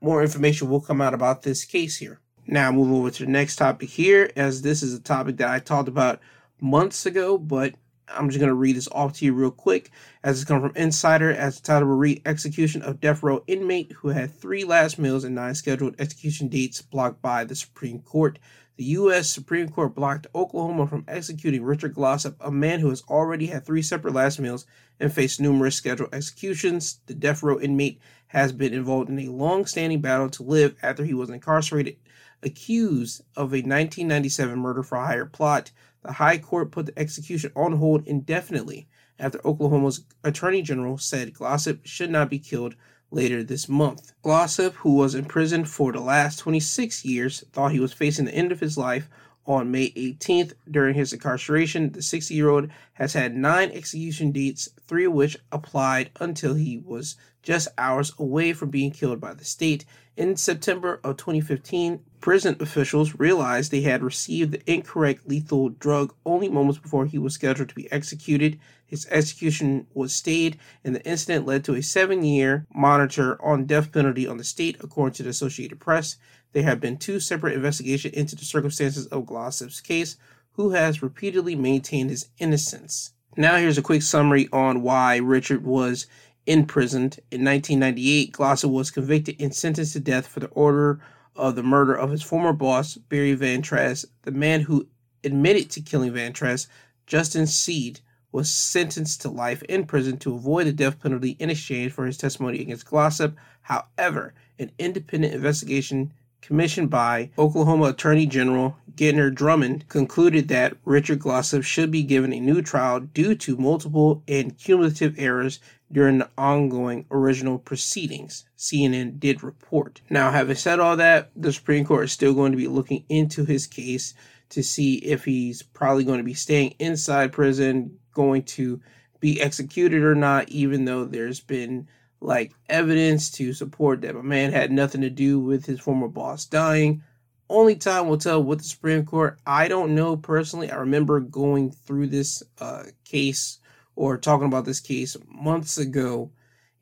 [0.01, 2.19] more information will come out about this case here.
[2.47, 5.59] Now, move over to the next topic here, as this is a topic that I
[5.59, 6.19] talked about
[6.61, 7.73] months ago, but
[8.07, 9.91] I'm just going to read this off to you real quick
[10.23, 13.93] as it's come from Insider as the title will read Execution of Death Row Inmate
[13.93, 18.39] Who Had Three Last Meals and Nine Scheduled Execution Dates Blocked by the Supreme Court.
[18.77, 19.29] The U.S.
[19.29, 23.81] Supreme Court blocked Oklahoma from executing Richard Glossip, a man who has already had three
[23.81, 24.65] separate last meals
[24.99, 26.99] and faced numerous scheduled executions.
[27.05, 31.05] The death row inmate has been involved in a long standing battle to live after
[31.05, 31.95] he was incarcerated,
[32.43, 35.71] accused of a 1997 murder for hire plot.
[36.05, 38.87] The High Court put the execution on hold indefinitely
[39.17, 42.75] after Oklahoma's Attorney General said Glossip should not be killed
[43.09, 44.13] later this month.
[44.23, 48.35] Glossip, who was in prison for the last 26 years, thought he was facing the
[48.35, 49.09] end of his life
[49.47, 50.53] on May 18th.
[50.69, 55.37] During his incarceration, the 60 year old has had nine execution dates, three of which
[55.51, 59.85] applied until he was just hours away from being killed by the state.
[60.17, 66.49] In September of 2015, prison officials realized they had received the incorrect lethal drug only
[66.49, 68.59] moments before he was scheduled to be executed.
[68.85, 73.91] His execution was stayed, and the incident led to a seven year monitor on death
[73.91, 76.17] penalty on the state, according to the Associated Press.
[76.53, 80.15] There have been two separate investigations into the circumstances of Glossip's case,
[80.53, 83.11] who has repeatedly maintained his innocence.
[83.37, 86.07] Now, here's a quick summary on why Richard was
[86.45, 87.19] imprisoned.
[87.31, 91.01] In 1998, Glossip was convicted and sentenced to death for the order
[91.35, 94.05] of the murder of his former boss, Barry Van Treese.
[94.23, 94.87] The man who
[95.23, 96.67] admitted to killing Van Treese,
[97.07, 97.99] Justin Sneed,
[98.31, 102.17] was sentenced to life in prison to avoid the death penalty in exchange for his
[102.17, 103.33] testimony against Glossip.
[103.61, 111.63] However, an independent investigation commissioned by Oklahoma Attorney General Gentner Drummond concluded that Richard Glossip
[111.63, 115.59] should be given a new trial due to multiple and cumulative errors
[115.91, 120.01] during the ongoing original proceedings, CNN did report.
[120.09, 123.45] Now, having said all that, the Supreme Court is still going to be looking into
[123.45, 124.13] his case
[124.49, 128.81] to see if he's probably going to be staying inside prison, going to
[129.19, 131.87] be executed or not, even though there's been
[132.21, 136.45] like evidence to support that my man had nothing to do with his former boss
[136.45, 137.03] dying.
[137.47, 139.37] Only time will tell with the Supreme Court.
[139.45, 140.71] I don't know personally.
[140.71, 143.59] I remember going through this uh, case
[143.95, 146.31] or talking about this case months ago,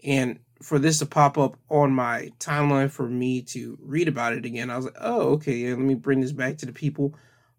[0.04, 4.46] and for this to pop up on my timeline for me to read about it
[4.46, 7.16] again, I was like, oh, okay, yeah, let me bring this back to the people.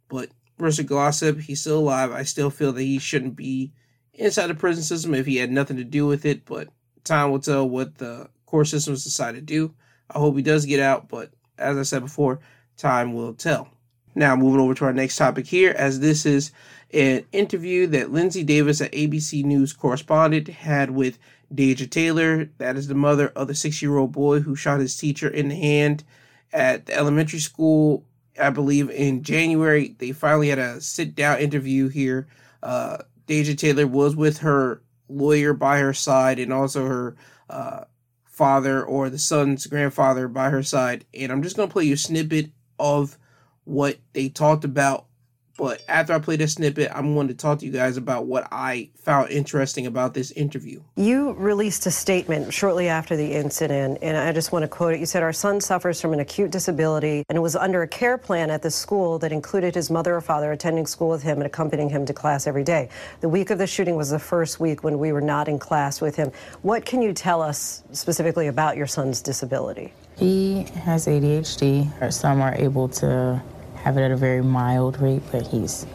[0.09, 2.13] But Richard Glossip, he's still alive.
[2.13, 3.73] I still feel that he shouldn't be
[4.15, 6.69] inside the prison system if he had nothing to do with it, but
[7.05, 9.75] time will tell what the court systems decide to do.
[10.11, 12.41] I hope he does get out, but as I said before,
[12.77, 13.69] time will tell.
[14.15, 16.53] Now, moving over to our next topic here, as this is
[16.95, 21.19] an interview that Linsey Davis, an ABC News correspondent, had with
[21.53, 22.47] Deja Taylor.
[22.59, 25.49] That is the mother of the six year old boy who shot his teacher in
[25.49, 26.05] the hand
[26.53, 28.05] at the elementary school,
[28.41, 29.97] I believe, in January.
[29.99, 32.29] They finally had a sit down interview here.
[32.63, 37.17] Uh, Deja Taylor was with her lawyer by her side and also her
[37.51, 37.85] uh,
[38.25, 41.05] father or the son's grandfather by her side.
[41.13, 43.19] And I'm just going to play you a snippet of
[43.65, 45.07] what they talked about
[45.57, 48.49] but after I play this snippet, I'm going to talk to you guys about what
[48.51, 50.83] I found interesting about this interview.
[50.97, 55.01] You released a statement shortly after the incident, and I just want to quote it.
[55.01, 58.51] You said, Our son suffers from an acute disability and was under a care plan
[58.51, 61.89] at the school that included his mother or father attending school with him and accompanying
[61.89, 62.89] him to class every day.
[63.21, 66.01] The week of the shooting was the first week when we were not in class
[66.01, 66.33] with him.
[66.63, 69.93] What can you tell us specifically about your son's disability?
[70.17, 71.91] He has ADHD.
[72.01, 73.43] Or some are able to
[73.85, 75.87] have it at a very mild rate, but he's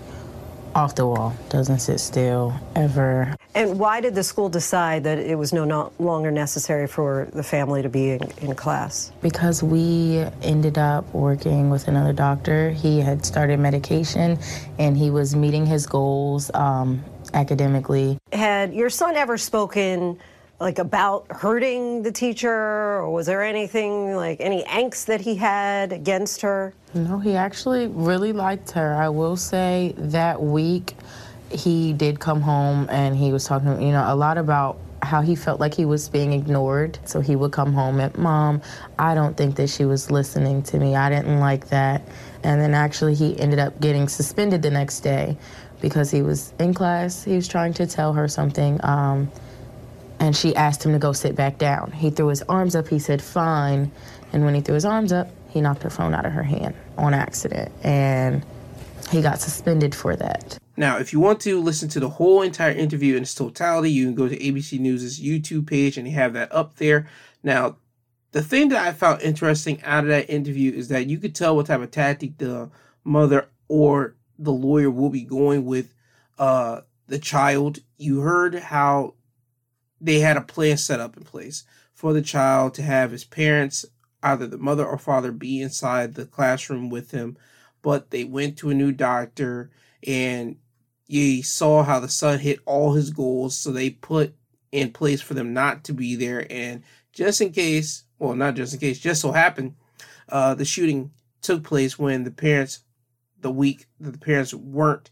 [0.75, 3.35] off the wall, doesn't sit still ever.
[3.55, 7.41] And why did the school decide that it was no, no longer necessary for the
[7.41, 9.11] family to be in, in, class?
[9.23, 12.69] Because we ended up working with another doctor.
[12.69, 14.37] He had started medication
[14.77, 18.19] and he was meeting his goals um, academically.
[18.31, 20.19] Had your son ever spoken?
[20.59, 25.93] Like about hurting the teacher or was there anything like any angst that he had
[25.93, 26.73] against her?
[26.93, 28.93] No he actually really liked her.
[28.95, 30.95] I will say that week
[31.49, 35.33] he did come home and he was talking you know a lot about how he
[35.33, 36.99] felt like he was being ignored.
[37.05, 38.61] So he would come home and mom
[38.97, 40.95] i don't think that she was listening to me.
[40.95, 42.01] I didn't like that.
[42.43, 45.37] And then actually he ended up getting suspended the next day
[45.79, 47.23] because he was in class.
[47.23, 49.31] He was trying to tell her something um,
[50.19, 51.91] and she asked him to go sit back down.
[51.91, 53.91] He threw his arms up, he said, fine.
[54.33, 56.75] And when he threw his arms up, he knocked her phone out of her hand
[56.97, 57.71] on accident.
[57.83, 58.45] And
[59.11, 60.57] he got suspended for that.
[60.77, 64.05] Now, if you want to listen to the whole entire interview in its totality, you
[64.05, 67.07] can go to ABC News' YouTube page and you have that up there.
[67.43, 67.77] Now,
[68.31, 71.55] the thing that I found interesting out of that interview is that you could tell
[71.55, 72.69] what type of tactic the
[73.03, 75.93] mother or the lawyer will be going with
[76.37, 77.79] uh, the child.
[77.97, 79.15] You heard how
[80.01, 83.85] they had a plan set up in place for the child to have his parents,
[84.23, 87.37] either the mother or father, be inside the classroom with him.
[87.81, 89.69] But they went to a new doctor
[90.05, 90.57] and
[91.07, 93.57] he saw how the son hit all his goals.
[93.57, 94.33] So they put
[94.71, 96.45] in place for them not to be there.
[96.49, 99.75] And just in case, well, not just in case, just so happened,
[100.29, 102.81] uh, the shooting took place when the parents,
[103.41, 105.09] the week that the parents weren't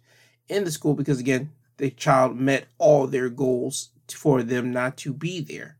[0.47, 5.13] in the school because, again, the child met all their goals for them not to
[5.13, 5.77] be there.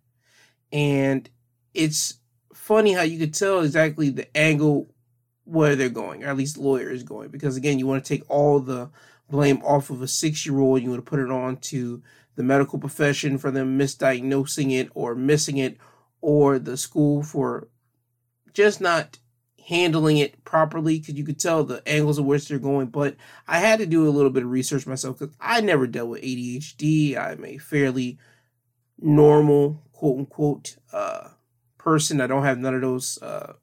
[0.71, 1.29] And
[1.73, 2.19] it's
[2.53, 4.93] funny how you could tell exactly the angle
[5.45, 8.07] where they're going, or at least the lawyer is going, because again, you want to
[8.07, 8.89] take all the
[9.29, 12.01] blame off of a six year old, you want to put it on to
[12.35, 15.77] the medical profession for them misdiagnosing it or missing it,
[16.21, 17.69] or the school for
[18.53, 19.19] just not
[19.67, 22.87] handling it properly because you could tell the angles of which they're going.
[22.87, 23.17] But
[23.49, 26.21] I had to do a little bit of research myself because I never dealt with
[26.21, 27.17] ADHD.
[27.17, 28.17] I'm a fairly
[28.97, 31.29] normal, quote unquote, uh,
[31.77, 32.21] person.
[32.21, 33.53] I don't have none of those uh,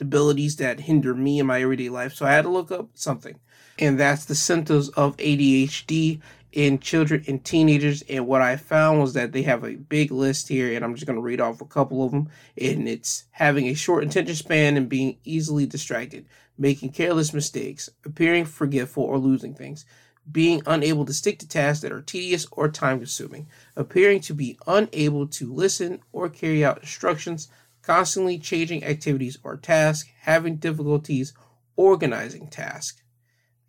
[0.00, 2.14] abilities that hinder me in my everyday life.
[2.14, 3.38] So I had to look up something.
[3.78, 6.20] And that's the symptoms of ADHD
[6.52, 8.02] in children and teenagers.
[8.02, 11.06] And what I found was that they have a big list here, and I'm just
[11.06, 12.28] going to read off a couple of them.
[12.60, 16.26] And it's having a short attention span and being easily distracted,
[16.58, 19.84] making careless mistakes, appearing forgetful or losing things,
[20.30, 24.58] being unable to stick to tasks that are tedious or time consuming, appearing to be
[24.66, 27.48] unable to listen or carry out instructions,
[27.80, 31.32] constantly changing activities or tasks, having difficulties
[31.74, 33.02] organizing tasks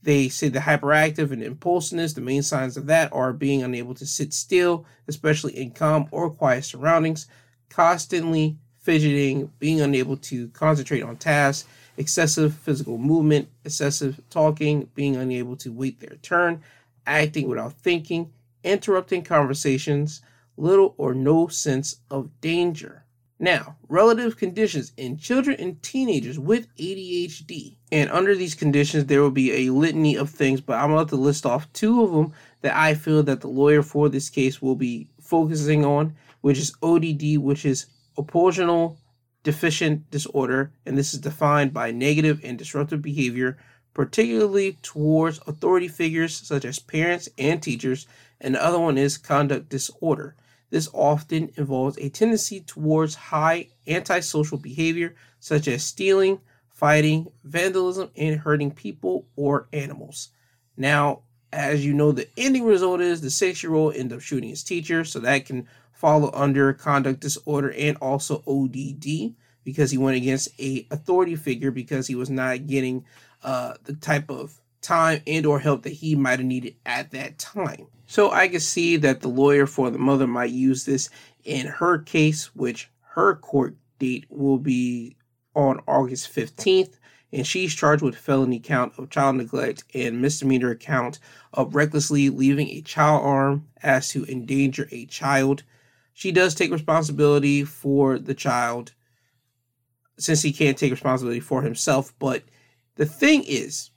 [0.04, 4.06] they say the hyperactive and impulsiveness, the main signs of that are being unable to
[4.06, 7.28] sit still, especially in calm or quiet surroundings,
[7.70, 15.56] constantly fidgeting, being unable to concentrate on tasks, excessive physical movement, excessive talking, being unable
[15.56, 16.62] to wait their turn,
[17.08, 18.32] acting without thinking,
[18.64, 20.22] interrupting conversations,
[20.58, 23.03] little or no sense of danger.
[23.44, 27.76] Now, relative conditions in children and teenagers with ADHD.
[27.92, 31.18] And under these conditions, there will be a litany of things, but I'm about to
[31.18, 34.78] list off two of them that I feel that the lawyer for this case will
[34.78, 38.98] be focusing on, which is ODD, which is oppositional
[39.44, 43.58] deficient disorder, and this is defined by negative and disruptive behavior,
[43.94, 48.08] particularly towards authority figures such as parents and teachers,
[48.40, 50.34] and the other one is conduct disorder.
[50.74, 58.40] This often involves a tendency towards high antisocial behavior, such as stealing, fighting, vandalism, and
[58.40, 60.30] hurting people or animals.
[60.76, 61.20] Now,
[61.52, 64.64] as you know, the ending result is the six year old end up shooting his
[64.64, 70.60] teacher, so that can follow under conduct disorder and also ODD because he went against
[70.60, 73.06] a authority figure because he was not getting
[73.44, 77.40] uh, the type of time and or help that he might have needed at that
[77.40, 77.88] time.
[78.06, 81.10] So I can see that the lawyer for the mother might use this
[81.44, 85.16] in her case, which her court date will be
[85.56, 87.00] on August 15th.
[87.32, 91.18] And she's charged with felony count of child neglect and misdemeanor count
[91.52, 95.64] of recklessly leaving a child arm as to endanger a child.
[96.14, 98.94] She does take responsibility for the child
[100.20, 102.14] since he can't take responsibility for himself.
[102.20, 102.44] But
[102.96, 103.90] the thing is,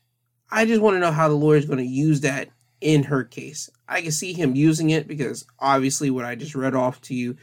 [0.51, 3.25] I just want to know how the lawyer is going to use that in her
[3.25, 3.71] case.
[3.89, 7.37] I can see him using it because obviously what I just read off to you,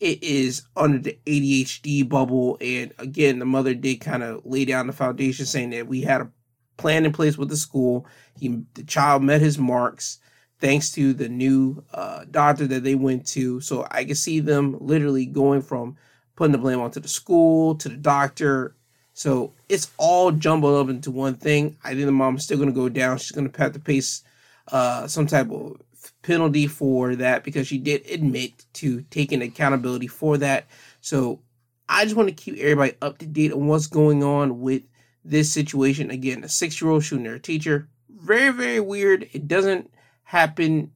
[0.00, 2.56] it is under the ADHD bubble.
[2.60, 6.20] And again, the mother did kind of lay down the foundation saying that we had
[6.20, 6.30] a
[6.76, 8.06] plan in place with the school.
[8.36, 10.18] He, the child met his marks
[10.60, 13.60] thanks to the new uh, doctor that they went to.
[13.60, 15.96] So I can see them literally going from
[16.36, 18.76] putting the blame onto the school to the doctor.
[19.18, 21.76] So it's all jumbled up into one thing.
[21.82, 23.18] I think the mom's still going to go down.
[23.18, 24.22] She's going to have to face
[24.70, 25.82] uh, some type of
[26.22, 30.68] penalty for that because she did admit to taking accountability for that.
[31.00, 31.40] So
[31.88, 34.82] I just want to keep everybody up to date on what's going on with
[35.24, 36.12] this situation.
[36.12, 37.88] Again, a six year old shooting their teacher.
[38.08, 39.28] Very, very weird.
[39.32, 40.92] It doesn't happen.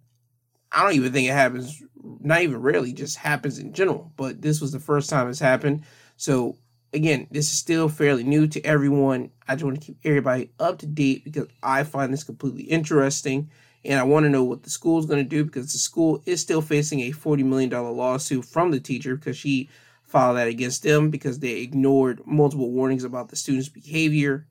[0.70, 1.82] I don't even think it happens,
[2.20, 4.12] not even rarely, just happens in general.
[4.16, 5.82] But this was the first time it's happened.
[6.16, 6.56] So
[6.92, 9.31] again, this is still fairly new to everyone.
[9.48, 13.50] I just want to keep everybody up to date because I find this completely interesting.
[13.85, 16.22] And I want to know what the school is going to do because the school
[16.24, 19.68] is still facing a $40 million lawsuit from the teacher because she
[20.05, 24.46] filed that against them because they ignored multiple warnings about the student's behavior,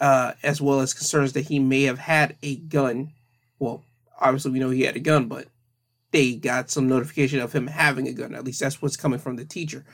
[0.00, 3.12] uh, as well as concerns that he may have had a gun.
[3.58, 3.82] Well,
[4.20, 5.48] obviously, we know he had a gun, but
[6.12, 8.34] they got some notification of him having a gun.
[8.34, 9.84] At least that's what's coming from the teacher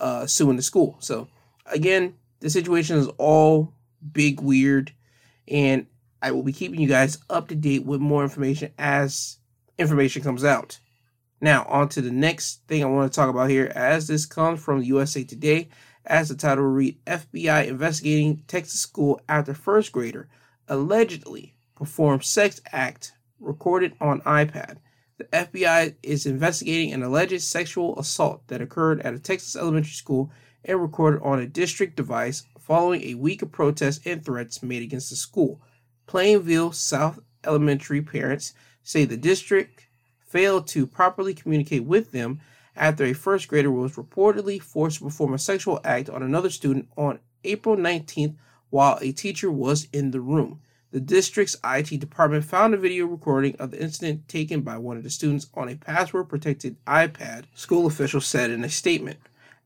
[0.00, 0.96] uh, suing the school.
[1.00, 1.28] So
[1.66, 3.72] again, the situation is all
[4.12, 4.92] big weird,
[5.48, 5.86] and
[6.20, 9.38] I will be keeping you guys up to date with more information as
[9.78, 10.78] information comes out.
[11.40, 14.62] Now, on to the next thing I want to talk about here, as this comes
[14.62, 15.68] from USA Today,
[16.06, 20.28] as the title read FBI investigating Texas school after first grader
[20.68, 24.78] allegedly performed sex act recorded on iPad.
[25.16, 30.32] The FBI is investigating an alleged sexual assault that occurred at a Texas elementary school
[30.64, 35.10] and recorded on a district device following a week of protests and threats made against
[35.10, 35.60] the school.
[36.08, 39.86] Plainville South Elementary parents say the district
[40.18, 42.40] failed to properly communicate with them
[42.74, 46.88] after a first grader was reportedly forced to perform a sexual act on another student
[46.96, 48.34] on April 19th
[48.70, 50.60] while a teacher was in the room.
[50.94, 55.02] The district's IT department found a video recording of the incident taken by one of
[55.02, 59.18] the students on a password protected iPad, school officials said in a statement.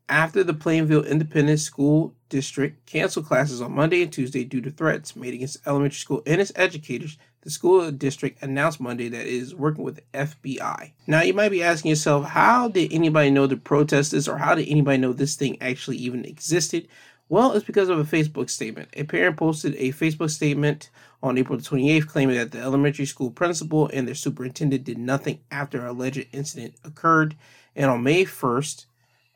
[0.09, 5.17] after the Plainville Independent School District canceled classes on Monday and Tuesday due to threats
[5.17, 9.55] made against elementary school and its educators, the school district announced Monday that it is
[9.55, 10.93] working with FBI.
[11.07, 14.55] Now, you might be asking yourself, how did anybody know to protest this, or how
[14.55, 16.89] did anybody know this thing actually even existed?
[17.31, 18.89] Well, it's because of a Facebook statement.
[18.95, 20.91] A parent posted a Facebook statement
[21.23, 25.81] on April 28th claiming that the elementary school principal and their superintendent did nothing after
[25.81, 27.37] an alleged incident occurred.
[27.75, 28.87] And on May 1st,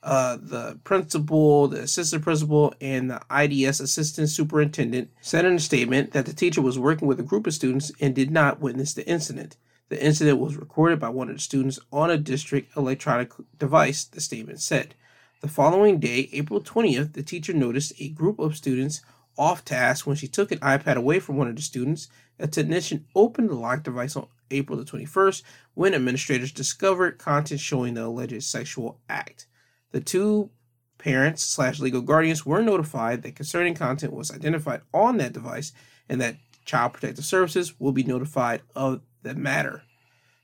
[0.03, 6.13] uh, the principal, the assistant principal, and the IDS assistant superintendent said in a statement
[6.13, 9.07] that the teacher was working with a group of students and did not witness the
[9.09, 9.57] incident.
[9.89, 14.21] The incident was recorded by one of the students on a district electronic device, the
[14.21, 14.95] statement said.
[15.41, 19.03] The following day, April 20th, the teacher noticed a group of students
[19.37, 22.09] off task when she took an iPad away from one of the students.
[22.39, 25.43] A technician opened the locked device on April the 21st
[25.75, 29.47] when administrators discovered content showing the alleged sexual act.
[29.93, 30.51] The two
[30.99, 35.73] parents slash legal guardians were notified that concerning content was identified on that device
[36.09, 39.83] and that Child Protective Services will be notified of the matter.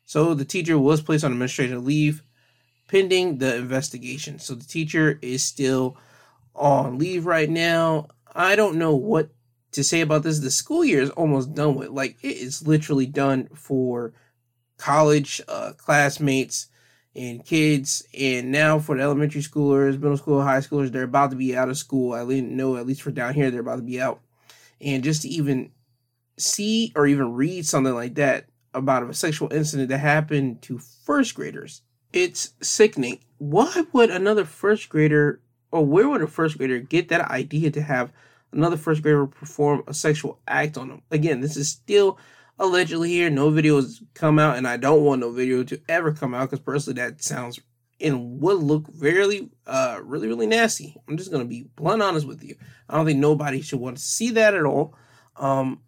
[0.05, 2.23] So the teacher was placed on administrative leave
[2.89, 4.39] pending the investigation.
[4.39, 5.97] So the teacher is still
[6.55, 8.09] on leave right now.
[8.35, 9.31] I don't know what
[9.73, 10.41] to say about this.
[10.41, 11.89] The school year is almost done with.
[11.91, 14.13] Like it is literally done for
[14.77, 16.69] college uh, classmates
[17.15, 18.07] and kids.
[18.19, 21.69] And now for the elementary schoolers, middle school, high schoolers, they're about to be out
[21.69, 22.13] of school.
[22.13, 24.21] I know at least for down here, they're about to be out.
[24.81, 25.73] And just to even
[26.39, 31.35] see or even read something like that about a sexual incident that happened to first
[31.35, 33.19] graders, it's sickening.
[33.39, 35.41] Why would another first grader,
[35.71, 38.13] or where would a first grader get that idea to have
[38.53, 41.03] another first grader perform a sexual act on them?
[41.11, 42.19] Again, this is still
[42.59, 43.31] allegedly here.
[43.31, 46.61] No videos come out, and I don't want no video to ever come out because
[46.61, 47.61] personally, that sounds
[48.01, 50.95] and would look really, uh, really, really nasty.
[51.09, 52.55] I'm just gonna be blunt honest with you.
[52.89, 54.95] I don't think nobody should want to see that at all.
[55.37, 55.81] Um,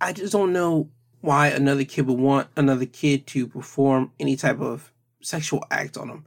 [0.00, 4.60] I just don't know why another kid would want another kid to perform any type
[4.60, 6.26] of sexual act on them.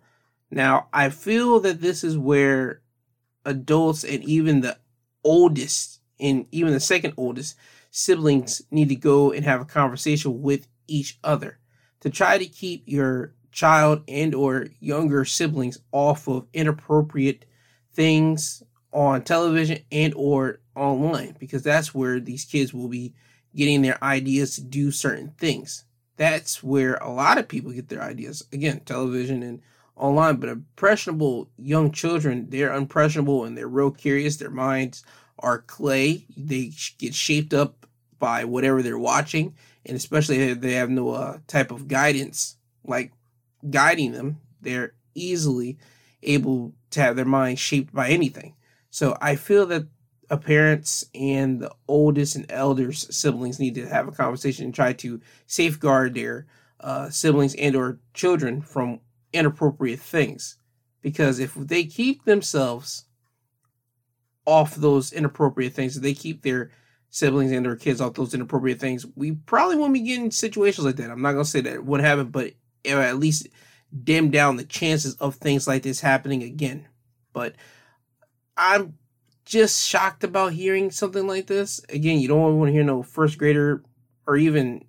[0.51, 2.81] Now, I feel that this is where
[3.45, 4.77] adults and even the
[5.23, 7.55] oldest and even the second oldest
[7.89, 11.59] siblings need to go and have a conversation with each other
[11.99, 17.45] to try to keep your child and or younger siblings off of inappropriate
[17.93, 18.63] things
[18.93, 23.13] on television and or online because that's where these kids will be
[23.55, 25.85] getting their ideas to do certain things.
[26.17, 28.43] That's where a lot of people get their ideas.
[28.53, 29.61] Again television and
[30.01, 35.03] online but impressionable young children they're impressionable and they're real curious their minds
[35.39, 37.81] are clay they get shaped up
[38.21, 39.53] by whatever they're watching,
[39.85, 43.11] and especially if they have no uh, type of guidance like
[43.69, 45.77] guiding them, they're easily
[46.23, 48.55] able to have their mind shaped by anything.
[48.91, 49.87] So I feel that
[50.29, 54.93] a parents and the oldest and elders siblings need to have a conversation and try
[54.93, 56.45] to safeguard their
[56.79, 59.01] uh, siblings and or children from
[59.33, 60.57] inappropriate things
[61.01, 63.05] because if they keep themselves
[64.45, 66.71] off those inappropriate things if they keep their
[67.11, 70.95] siblings and their kids off those inappropriate things, we probably won't be getting situations like
[70.95, 71.11] that.
[71.11, 72.53] I'm not gonna say that it would happen, but
[72.85, 73.47] at least
[74.03, 76.87] dim down the chances of things like this happening again.
[77.33, 77.55] But
[78.57, 78.97] I'm
[79.45, 81.81] just shocked about hearing something like this.
[81.89, 83.83] Again, you don't want to hear no first grader
[84.25, 84.85] or even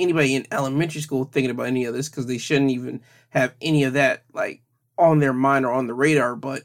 [0.00, 3.84] anybody in elementary school thinking about any of this because they shouldn't even have any
[3.84, 4.62] of that like
[4.98, 6.36] on their mind or on the radar.
[6.36, 6.62] But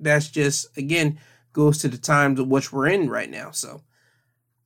[0.00, 1.18] that's just again
[1.52, 3.50] goes to the times of which we're in right now.
[3.50, 3.82] So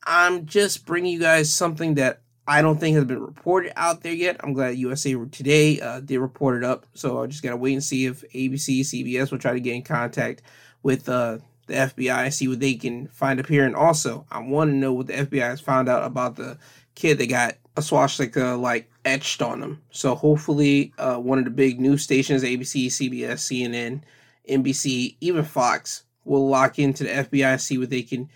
[0.04, 4.12] I'm just bringing you guys something that I don't think has been reported out there
[4.12, 4.38] yet.
[4.40, 7.84] I'm glad USA Today uh, did report it up, so I just gotta wait and
[7.84, 10.42] see if ABC, CBS will try to get in contact
[10.82, 13.64] with uh, the FBI, and see what they can find up here.
[13.64, 16.58] And also, I want to know what the FBI has found out about the
[16.94, 19.82] kid that got a swastika like etched on them.
[19.90, 24.02] So hopefully, uh, one of the big news stations, ABC, CBS, CNN,
[24.48, 28.28] NBC, even Fox, will lock into the FBI see what they can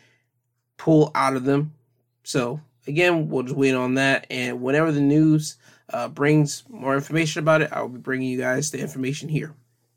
[0.76, 1.74] pull out of them.
[2.24, 4.26] So again, we'll just wait on that.
[4.30, 5.56] And whenever the news
[5.92, 9.54] uh, brings more information about it, I'll be bringing you guys the information here.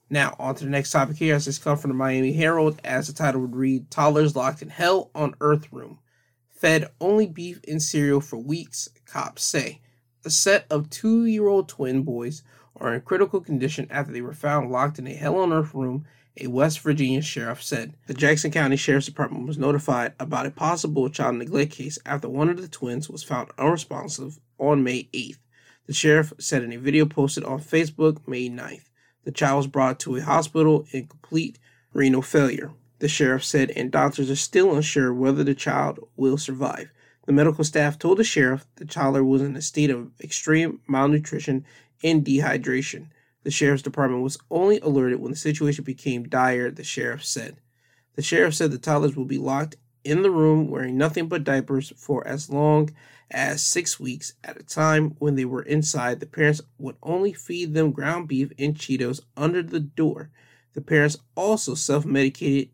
[0.09, 1.35] Now, on to the next topic here.
[1.35, 4.69] As this comes from the Miami Herald, as the title would read Toddlers Locked in
[4.69, 5.99] Hell on Earth Room.
[6.49, 9.81] Fed only beef and cereal for weeks, cops say.
[10.25, 12.43] A set of two year old twin boys
[12.75, 16.05] are in critical condition after they were found locked in a Hell on Earth room
[16.39, 17.95] a West Virginia sheriff said.
[18.05, 22.49] The Jackson County Sheriff's Department was notified about a possible child neglect case after one
[22.49, 25.39] of the twins was found unresponsive on May 8th.
[25.87, 28.89] The sheriff said in a video posted on Facebook May 9th.
[29.23, 31.57] The child was brought to a hospital in complete
[31.93, 36.91] renal failure, the sheriff said, and doctors are still unsure whether the child will survive.
[37.27, 41.65] The medical staff told the sheriff the toddler was in a state of extreme malnutrition
[42.01, 43.07] and dehydration.
[43.43, 47.57] The sheriff's department was only alerted when the situation became dire, the sheriff said.
[48.15, 49.75] The sheriff said the toddlers will be locked
[50.05, 52.91] in the room wearing nothing but diapers for as long
[53.29, 55.17] as six weeks at a time.
[55.19, 59.61] When they were inside, the parents would only feed them ground beef and Cheetos under
[59.61, 60.29] the door.
[60.75, 62.69] The parents also self medicated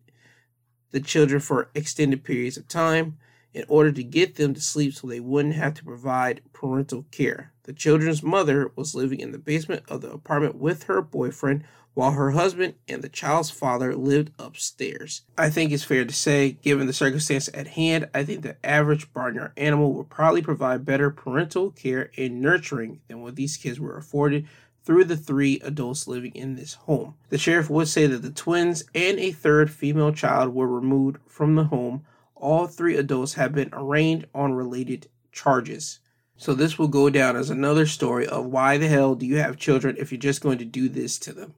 [0.91, 3.17] the children for extended periods of time
[3.53, 7.51] in order to get them to sleep so they wouldn't have to provide parental care.
[7.63, 12.11] The children's mother was living in the basement of the apartment with her boyfriend while
[12.11, 15.21] her husband and the child's father lived upstairs.
[15.37, 19.13] I think it's fair to say, given the circumstance at hand, I think the average
[19.13, 23.95] barnyard animal would probably provide better parental care and nurturing than what these kids were
[23.95, 24.47] afforded
[24.83, 27.15] through the three adults living in this home.
[27.29, 31.55] The sheriff would say that the twins and a third female child were removed from
[31.55, 32.03] the home.
[32.43, 35.99] All three adults have been arraigned on related charges.
[36.35, 39.55] So this will go down as another story of why the hell do you have
[39.55, 41.53] children if you're just going to do this to them?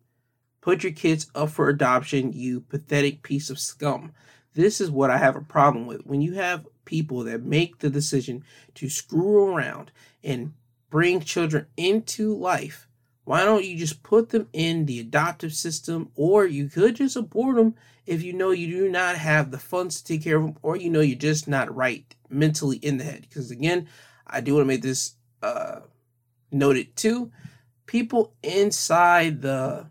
[0.62, 4.12] Put your kids up for adoption, you pathetic piece of scum.
[4.54, 6.06] This is what I have a problem with.
[6.06, 8.44] When you have people that make the decision
[8.76, 9.92] to screw around
[10.24, 10.54] and
[10.92, 12.88] bring children into life,
[13.26, 17.56] why don't you just put them in the adoptive system or you could just abort
[17.56, 20.58] them if you know you do not have the funds to take care of them
[20.62, 23.22] or you know you're just not right mentally in the head.
[23.22, 23.88] Because again,
[24.28, 25.82] I do want to make this uh,
[26.52, 27.32] noted too.
[27.88, 29.88] People inside the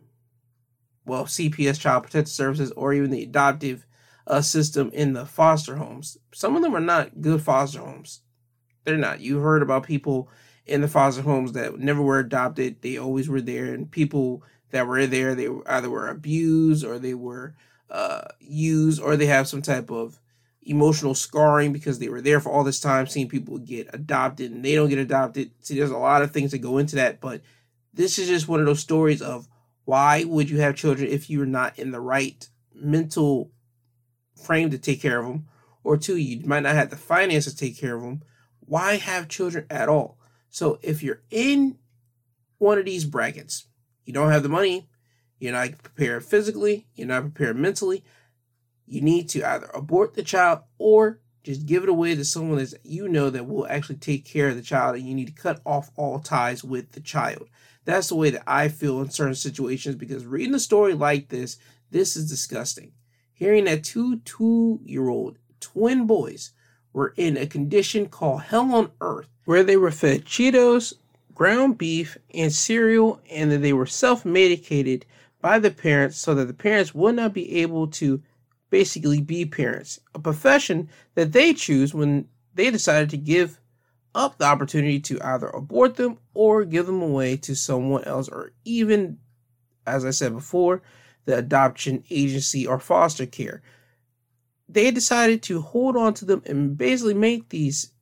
[1.05, 3.87] well, CPS, Child Protective Services, or even the adoptive
[4.27, 6.17] uh, system in the foster homes.
[6.33, 8.23] Some of them are not good foster homes.
[8.85, 9.21] They're not.
[9.21, 10.31] You heard about people
[10.67, 12.81] in the foster homes that never were adopted.
[12.81, 17.15] They always were there, and people that were there, they either were abused or they
[17.15, 17.55] were
[17.91, 20.21] uh, used, or they have some type of
[20.63, 24.65] emotional scarring because they were there for all this time, seeing people get adopted and
[24.65, 25.51] they don't get adopted.
[25.61, 27.43] See, there's a lot of things that go into that, but
[27.93, 29.47] this is just one of those stories of
[29.85, 33.51] why would you have children if you're not in the right mental
[34.43, 35.47] frame to take care of them?
[35.83, 38.23] Or two, you might not have the finances to take care of them.
[38.61, 40.19] Why have children at all?
[40.55, 41.79] So if you're in
[42.59, 43.67] one of these brackets,
[44.05, 44.89] you don't have the money,
[45.41, 48.05] you're not prepared physically, you're not prepared mentally,
[48.87, 52.73] you need to either abort the child or just give it away to someone that
[52.85, 55.61] you know that will actually take care of the child and you need to cut
[55.67, 57.49] off all ties with the child.
[57.85, 61.59] That's the way that I feel in certain situations because reading a story like this,
[61.91, 62.93] this is disgusting.
[63.33, 66.53] Hearing that two two year old twin boys
[66.95, 70.95] were in a condition called hell on earth, where they were fed Cheetos,
[71.35, 75.05] ground beef, and cereal, and that they were self medicated
[75.43, 78.23] by the parents so that the parents would not be able to
[78.71, 83.61] basically be parents, a profession that they choose when they decided to give
[84.15, 88.53] up the opportunity to either abort them or give them away to someone else, or
[88.65, 89.19] even,
[89.87, 90.83] as I said before,
[91.25, 93.63] the adoption agency or foster care.
[94.75, 97.93] They decided to hold on to them and basically make these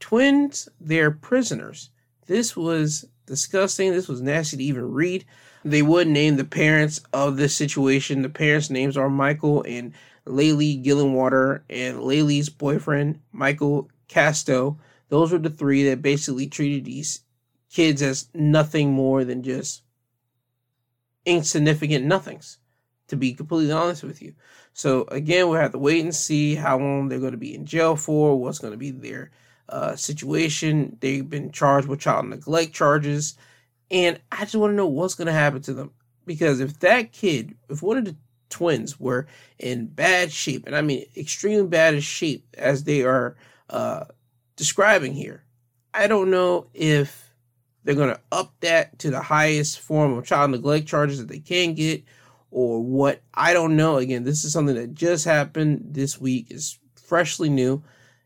[0.00, 1.90] twins their prisoners.
[2.26, 3.92] This was disgusting.
[3.92, 5.26] This was nasty to even read.
[5.64, 8.22] They would name the parents of this situation.
[8.22, 9.92] The parents' names are Michael and
[10.26, 14.78] Laylee Gillenwater, and Laylee's boyfriend, Michael Casto.
[15.10, 17.20] Those were the three that basically treated these
[17.70, 19.82] kids as nothing more than just
[21.26, 22.56] insignificant nothings,
[23.08, 24.32] to be completely honest with you.
[24.78, 27.66] So, again, we'll have to wait and see how long they're going to be in
[27.66, 29.32] jail for, what's going to be their
[29.68, 30.96] uh, situation.
[31.00, 33.36] They've been charged with child neglect charges.
[33.90, 35.90] And I just want to know what's going to happen to them.
[36.26, 38.14] Because if that kid, if one of the
[38.50, 39.26] twins were
[39.58, 43.34] in bad shape, and I mean extremely bad shape as they are
[43.68, 44.04] uh,
[44.54, 45.42] describing here.
[45.92, 47.34] I don't know if
[47.82, 51.40] they're going to up that to the highest form of child neglect charges that they
[51.40, 52.04] can get
[52.50, 53.22] or what.
[53.34, 53.96] I don't know.
[53.96, 56.48] Again, this is something that just happened this week.
[56.50, 57.82] It's freshly new.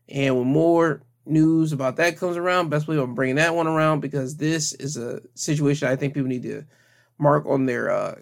[0.09, 4.01] And when more news about that comes around, best believe I'm bringing that one around
[4.01, 6.65] because this is a situation I think people need to
[7.17, 8.15] mark on their uh,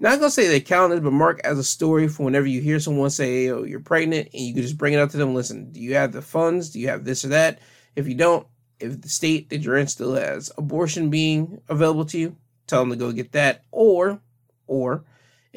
[0.00, 3.10] not gonna say they counted, but mark as a story for whenever you hear someone
[3.10, 5.34] say, "Oh, you're pregnant," and you can just bring it up to them.
[5.34, 6.70] Listen, do you have the funds?
[6.70, 7.58] Do you have this or that?
[7.96, 8.46] If you don't,
[8.78, 12.36] if the state that you're in still has abortion being available to you,
[12.68, 13.64] tell them to go get that.
[13.72, 14.20] Or,
[14.68, 15.04] or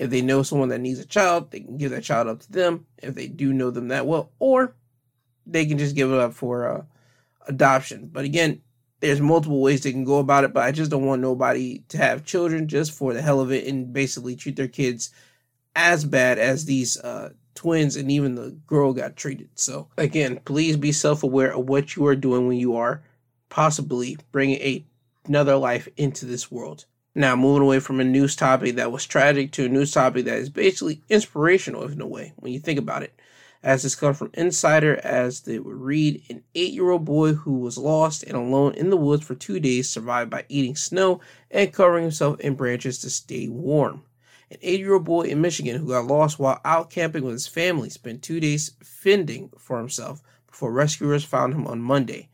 [0.01, 2.51] if they know someone that needs a child, they can give that child up to
[2.51, 2.87] them.
[2.97, 4.75] If they do know them that well, or
[5.45, 6.83] they can just give it up for uh,
[7.47, 8.09] adoption.
[8.11, 8.63] But again,
[8.99, 11.99] there's multiple ways they can go about it, but I just don't want nobody to
[11.99, 15.11] have children just for the hell of it and basically treat their kids
[15.75, 19.49] as bad as these uh, twins and even the girl got treated.
[19.53, 23.03] So again, please be self-aware of what you are doing when you are
[23.49, 24.83] possibly bringing a,
[25.27, 26.85] another life into this world.
[27.13, 30.37] Now, moving away from a news topic that was tragic to a news topic that
[30.37, 33.13] is basically inspirational in a way when you think about it.
[33.61, 37.59] As this comes from Insider, as they would read, an eight year old boy who
[37.59, 41.19] was lost and alone in the woods for two days survived by eating snow
[41.51, 44.03] and covering himself in branches to stay warm.
[44.49, 47.45] An eight year old boy in Michigan who got lost while out camping with his
[47.45, 52.29] family spent two days fending for himself before rescuers found him on Monday.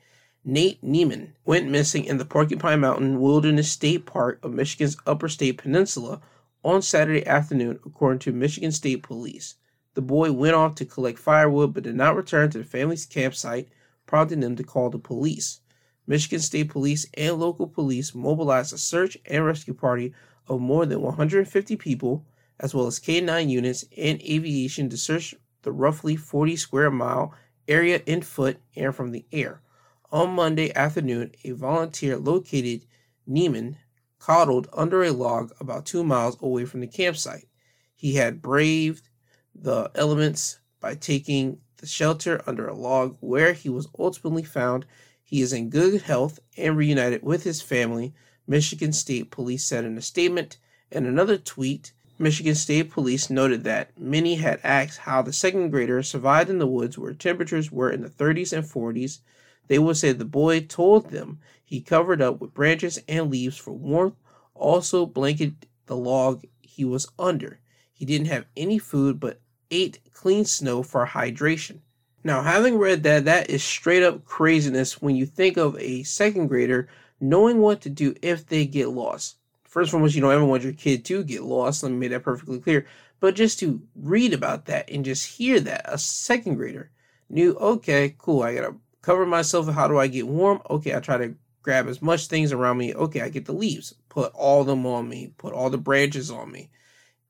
[0.45, 5.57] Nate Niemi went missing in the Porcupine Mountain Wilderness State Park of Michigan's Upper State
[5.57, 6.21] Peninsula
[6.63, 9.55] on Saturday afternoon, according to Michigan State Police.
[9.95, 13.67] The boy went off to collect firewood but did not return to the family's campsite,
[14.05, 15.61] prompting them to call the police.
[16.05, 20.13] Michigan State Police and local police mobilized a search and rescue party
[20.47, 22.25] of more than 150 people,
[22.59, 27.33] as well as K 9 units and aviation to search the roughly 40 square mile
[27.67, 29.61] area in foot and from the air.
[30.09, 32.85] On Monday afternoon, a volunteer located
[33.29, 33.75] Niemi
[34.19, 37.49] coddled under a log about two miles away from the campsite.
[37.93, 39.09] He had braved
[39.53, 44.85] the elements by taking the shelter under a log where he was ultimately found.
[45.21, 48.13] He is in good health and reunited with his family,
[48.47, 50.57] Michigan State Police said in a statement.
[50.89, 56.01] In another tweet, Michigan State Police noted that many had asked how the second grader
[56.01, 59.19] survived in the woods where temperatures were in the 30s and 40s
[59.67, 63.71] they will say the boy told them he covered up with branches and leaves for
[63.71, 64.15] warmth,
[64.53, 67.59] also blanketed the log he was under.
[67.91, 69.41] He didn't have any food but
[69.71, 71.79] ate clean snow for hydration.
[72.23, 76.47] Now, having read that, that is straight up craziness when you think of a second
[76.47, 76.89] grader
[77.19, 79.37] knowing what to do if they get lost.
[79.63, 81.83] First and foremost, you don't ever want your kid to get lost.
[81.83, 82.85] Let me make that perfectly clear.
[83.19, 86.91] But just to read about that and just hear that, a second grader
[87.29, 88.75] knew, okay, cool, I gotta
[89.07, 89.69] cover myself.
[89.69, 90.61] How do I get warm?
[90.69, 92.93] Okay, I try to grab as much things around me.
[92.93, 96.51] Okay, I get the leaves, put all them on me, put all the branches on
[96.51, 96.69] me.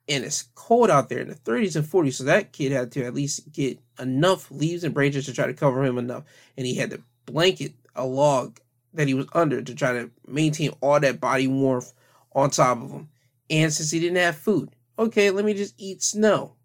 [0.09, 2.13] And it's cold out there in the 30s and 40s.
[2.15, 5.53] So that kid had to at least get enough leaves and branches to try to
[5.53, 6.23] cover him enough.
[6.57, 8.59] And he had to blanket a log
[8.95, 11.93] that he was under to try to maintain all that body warmth
[12.33, 13.09] on top of him.
[13.51, 16.55] And since he didn't have food, okay, let me just eat snow.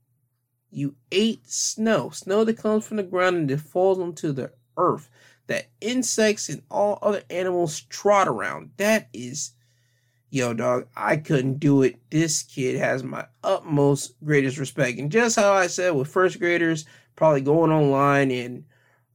[0.71, 5.09] You ate snow, snow that comes from the ground and it falls onto the earth
[5.47, 8.71] that insects and all other animals trot around.
[8.77, 9.53] That is,
[10.31, 11.97] yo, dog, I couldn't do it.
[12.11, 14.99] This kid has my utmost greatest respect.
[14.99, 16.85] And just how I said with first graders,
[17.17, 18.65] probably going online and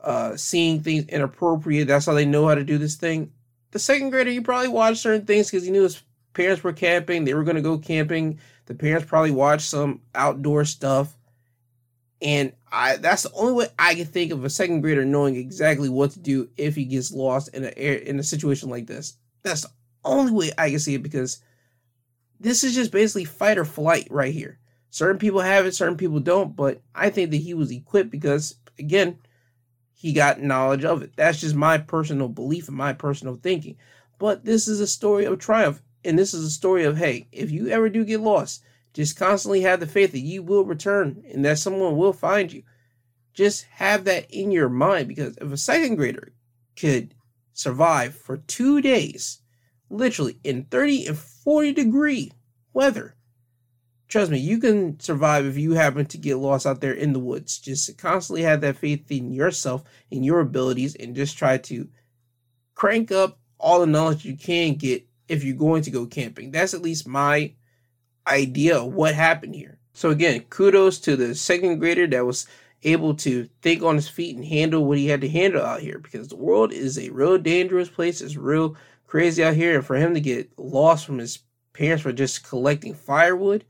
[0.02, 3.32] uh, seeing things inappropriate, that's how they know how to do this thing.
[3.72, 6.02] The second grader, you probably watched certain things because he knew his
[6.34, 7.26] parents were camping.
[7.26, 8.40] They were going to go camping.
[8.68, 11.17] The parents probably watched some outdoor stuff.
[12.22, 15.90] And I that's the only way I can think of a second grader knowing exactly
[15.90, 19.18] what to do if he gets lost in a in a situation like this.
[19.44, 19.72] That's the
[20.04, 21.42] only way I can see it because
[22.40, 24.60] this is just basically fight or flight right here.
[24.90, 28.56] Certain people have it, certain people don't, but I think that he was equipped because
[28.80, 29.20] again,
[29.94, 31.12] he got knowledge of it.
[31.16, 33.78] That's just my personal belief and my personal thinking.
[34.20, 37.52] But this is a story of triumph, and this is a story of hey, if
[37.52, 38.64] you ever do get lost,
[38.98, 42.64] just constantly have the faith that you will return and that someone will find you.
[43.32, 46.34] Just have that in your mind because if a second grader
[46.76, 47.14] could
[47.54, 49.44] survive for two days,
[49.92, 52.32] literally in 30 and 40 degree
[52.74, 53.16] weather,
[54.08, 57.20] trust me, you can survive if you happen to get lost out there in the
[57.20, 57.60] woods.
[57.60, 61.88] Just constantly have that faith in yourself and your abilities and just try to
[62.74, 66.50] crank up all the knowledge you can get if you're going to go camping.
[66.50, 67.54] That's at least my
[68.28, 69.80] idea of what happened here.
[69.94, 72.46] So again, kudos to the second grader that was
[72.84, 76.00] able to think on his feet and handle what he had to handle out here
[76.00, 78.22] because the world is a real dangerous place.
[78.22, 78.76] It's real
[79.08, 79.76] crazy out here.
[79.76, 81.40] And for him to get lost from his
[81.74, 83.66] parents for just collecting firewood,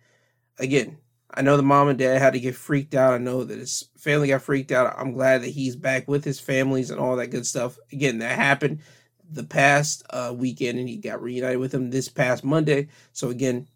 [0.60, 0.97] again,
[1.34, 3.14] I know the mom and dad had to get freaked out.
[3.14, 4.95] I know that his family got freaked out.
[4.97, 7.78] I'm glad that he's back with his families and all that good stuff.
[7.91, 8.80] Again, that happened
[9.30, 12.88] the past uh, weekend and he got reunited with them this past Monday.
[13.12, 13.68] So again,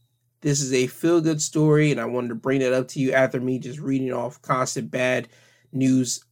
[0.42, 3.14] this is a feel good story, and I wanted to bring that up to you
[3.14, 5.28] after me just reading off constant bad
[5.72, 6.24] news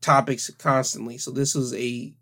[0.00, 1.18] topics constantly.
[1.18, 2.14] So, this was a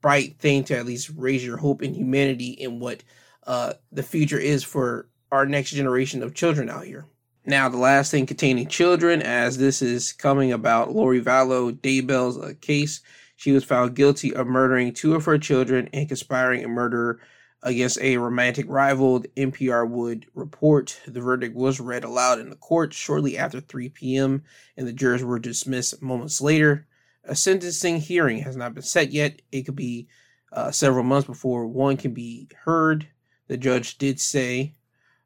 [0.00, 3.02] bright thing to at least raise your hope in humanity and what
[3.46, 7.06] uh, the future is for our next generation of children out here.
[7.46, 12.52] Now, the last thing containing children, as this is coming about Lori Vallow Daybell's uh,
[12.60, 13.00] case.
[13.36, 17.20] She was found guilty of murdering two of her children and conspiring a murder
[17.64, 21.00] against a romantic rival, the NPR would report.
[21.06, 24.44] The verdict was read aloud in the court shortly after 3 p.m.,
[24.76, 26.86] and the jurors were dismissed moments later.
[27.24, 29.40] A sentencing hearing has not been set yet.
[29.50, 30.08] It could be
[30.52, 33.08] uh, several months before one can be heard.
[33.48, 34.74] The judge did say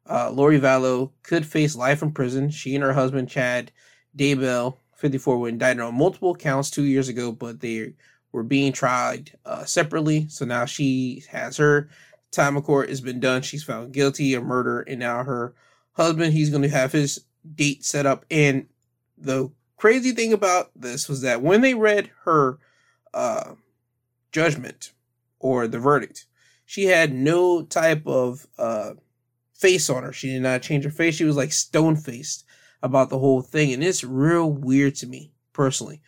[0.09, 2.49] uh, Lori Vallow could face life in prison.
[2.51, 3.73] She and her husband, Chad
[4.17, 7.95] Daybell, 54, were indicted on multiple counts two years ago, but they
[8.31, 10.27] were being tried uh, separately.
[10.29, 11.89] So now she has her
[12.31, 13.41] time of court has been done.
[13.41, 15.53] She's found guilty of murder, and now her
[15.93, 17.25] husband, he's going to have his
[17.55, 18.25] date set up.
[18.29, 18.67] And
[19.17, 22.59] the crazy thing about this was that when they read her
[23.13, 23.53] uh,
[24.31, 24.93] judgment
[25.39, 26.25] or the verdict,
[26.65, 28.91] she had no type of uh,
[29.55, 30.13] face on her.
[30.13, 31.15] She did not change her face.
[31.15, 32.45] She was like stone faced
[32.83, 33.73] about the whole thing.
[33.73, 36.01] And it's real weird to me personally.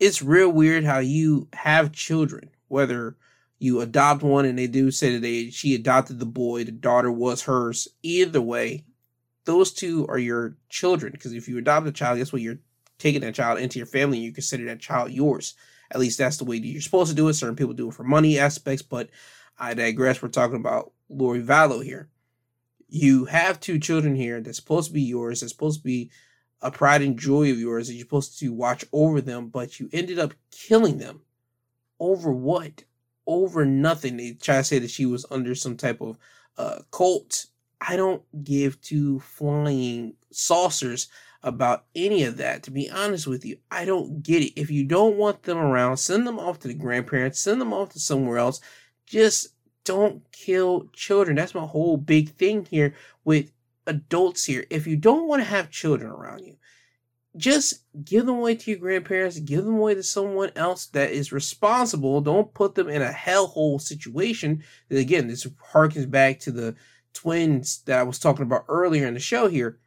[0.00, 3.16] It's real weird how you have children, whether
[3.58, 7.10] you adopt one and they do say that they she adopted the boy, the daughter
[7.10, 7.88] was hers.
[8.02, 8.84] Either way,
[9.44, 11.12] those two are your children.
[11.12, 12.42] Because if you adopt a child, guess what?
[12.42, 12.58] You're
[12.98, 15.54] taking that child into your family and you consider that child yours.
[15.90, 17.34] At least that's the way you're supposed to do it.
[17.34, 19.10] Certain people do it for money aspects, but
[19.58, 20.22] I digress.
[20.22, 22.08] We're talking about Lori Vallow here.
[22.88, 26.10] You have two children here that's supposed to be yours, that's supposed to be
[26.60, 29.88] a pride and joy of yours, that you're supposed to watch over them, but you
[29.92, 31.20] ended up killing them.
[32.00, 32.84] Over what?
[33.26, 34.16] Over nothing.
[34.16, 36.18] They try to say that she was under some type of
[36.56, 37.46] uh, cult.
[37.80, 41.08] I don't give two flying saucers
[41.42, 42.62] about any of that.
[42.64, 44.58] To be honest with you, I don't get it.
[44.58, 47.90] If you don't want them around, send them off to the grandparents, send them off
[47.90, 48.60] to somewhere else.
[49.06, 49.48] Just
[49.84, 51.36] don't kill children.
[51.36, 52.94] That's my whole big thing here
[53.24, 53.52] with
[53.86, 54.64] adults here.
[54.70, 56.56] If you don't want to have children around you,
[57.36, 61.32] just give them away to your grandparents, give them away to someone else that is
[61.32, 62.20] responsible.
[62.20, 64.62] Don't put them in a hellhole situation.
[64.88, 66.76] And again, this harkens back to the
[67.12, 69.78] twins that I was talking about earlier in the show here.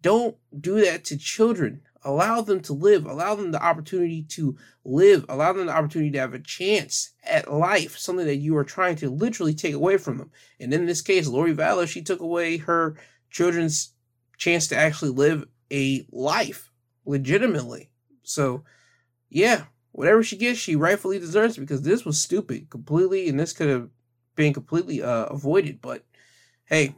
[0.00, 1.82] Don't do that to children.
[2.06, 3.06] Allow them to live.
[3.06, 5.24] Allow them the opportunity to live.
[5.28, 8.96] Allow them the opportunity to have a chance at life, something that you are trying
[8.96, 10.30] to literally take away from them.
[10.60, 12.96] And in this case, Lori Vallow, she took away her
[13.30, 13.94] children's
[14.36, 16.70] chance to actually live a life
[17.04, 17.90] legitimately.
[18.22, 18.64] So,
[19.28, 23.68] yeah, whatever she gets, she rightfully deserves because this was stupid completely, and this could
[23.68, 23.88] have
[24.36, 25.80] been completely uh, avoided.
[25.80, 26.04] But
[26.66, 26.94] hey,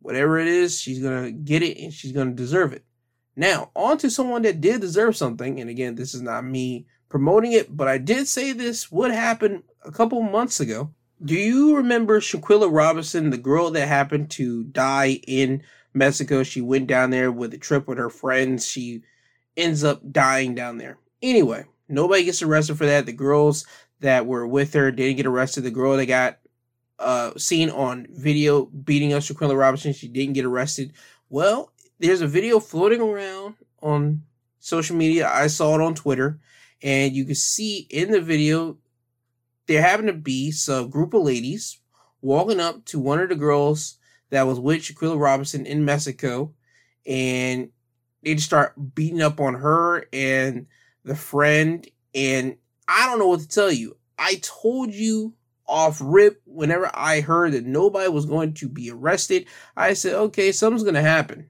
[0.00, 2.84] whatever it is, she's gonna get it and she's gonna deserve it.
[3.36, 7.52] Now, on to someone that did deserve something, and again, this is not me promoting
[7.52, 10.94] it, but I did say this would happen a couple months ago.
[11.22, 16.42] Do you remember Shanquella Robinson, the girl that happened to die in Mexico?
[16.42, 18.66] She went down there with a trip with her friends.
[18.66, 19.02] She
[19.56, 20.98] ends up dying down there.
[21.22, 23.06] Anyway, nobody gets arrested for that.
[23.06, 23.66] The girls
[24.00, 25.62] that were with her didn't get arrested.
[25.62, 26.38] The girl that got
[26.98, 30.92] uh, seen on video beating up Shanquella Robinson, she didn't get arrested.
[31.28, 34.22] Well, there's a video floating around on
[34.58, 35.28] social media.
[35.28, 36.38] I saw it on Twitter,
[36.82, 38.78] and you can see in the video
[39.66, 41.78] there happened to be some group of ladies
[42.22, 43.98] walking up to one of the girls
[44.30, 46.54] that was with Shanquella Robinson in Mexico,
[47.06, 47.70] and
[48.22, 50.66] they just start beating up on her and
[51.04, 51.86] the friend.
[52.14, 52.56] And
[52.88, 53.96] I don't know what to tell you.
[54.18, 55.34] I told you
[55.66, 59.46] off rip whenever I heard that nobody was going to be arrested.
[59.76, 61.48] I said, okay, something's going to happen.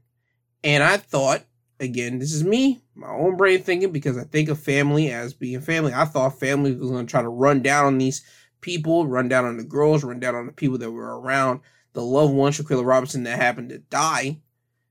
[0.63, 1.43] And I thought,
[1.81, 5.61] again, this is me, my own brain thinking, because I think of family as being
[5.61, 5.95] family.
[5.95, 8.23] I thought family was going to try to run down on these
[8.61, 11.61] people, run down on the girls, run down on the people that were around
[11.93, 14.41] the loved one, Shanquella Robinson, that happened to die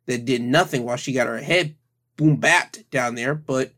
[0.10, 1.76] that did nothing while she got her head
[2.18, 3.36] boom bapped down there.
[3.36, 3.74] But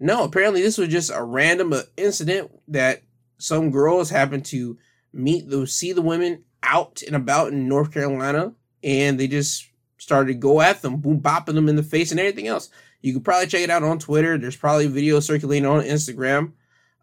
[0.00, 3.02] no, apparently this was just a random uh, incident that
[3.38, 4.76] some girls happened to
[5.12, 9.68] meet those see the women out and about in North Carolina and they just
[9.98, 12.70] started to go at them, boom bopping them in the face and everything else.
[13.00, 14.36] You could probably check it out on Twitter.
[14.36, 16.54] There's probably video circulating on Instagram.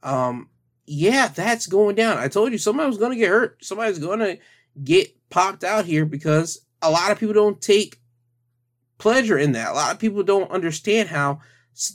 [0.04, 0.50] Um,
[0.86, 2.18] yeah, that's going down.
[2.18, 3.64] I told you somebody was gonna get hurt.
[3.64, 4.36] Somebody's gonna
[4.84, 8.02] get popped out here because a lot of people don't take
[8.98, 9.72] pleasure in that.
[9.72, 11.40] A lot of people don't understand how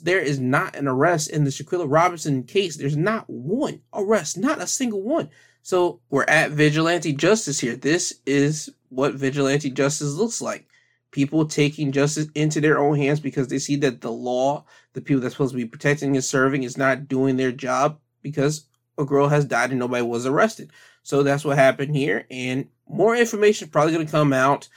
[0.02, 2.76] there is not an arrest in the Shanquella Robinson case.
[2.76, 5.30] There's not one arrest, not a single one.
[5.62, 7.76] So we're at vigilante justice here.
[7.76, 10.66] This is what vigilante justice looks like.
[11.10, 15.20] People taking justice into their own hands because they see that the law, the people
[15.20, 19.28] that's supposed to be protecting and serving, is not doing their job because a girl
[19.28, 20.70] has died and nobody was arrested.
[21.02, 22.26] So that's what happened here.
[22.30, 24.68] And more information is probably going to come out.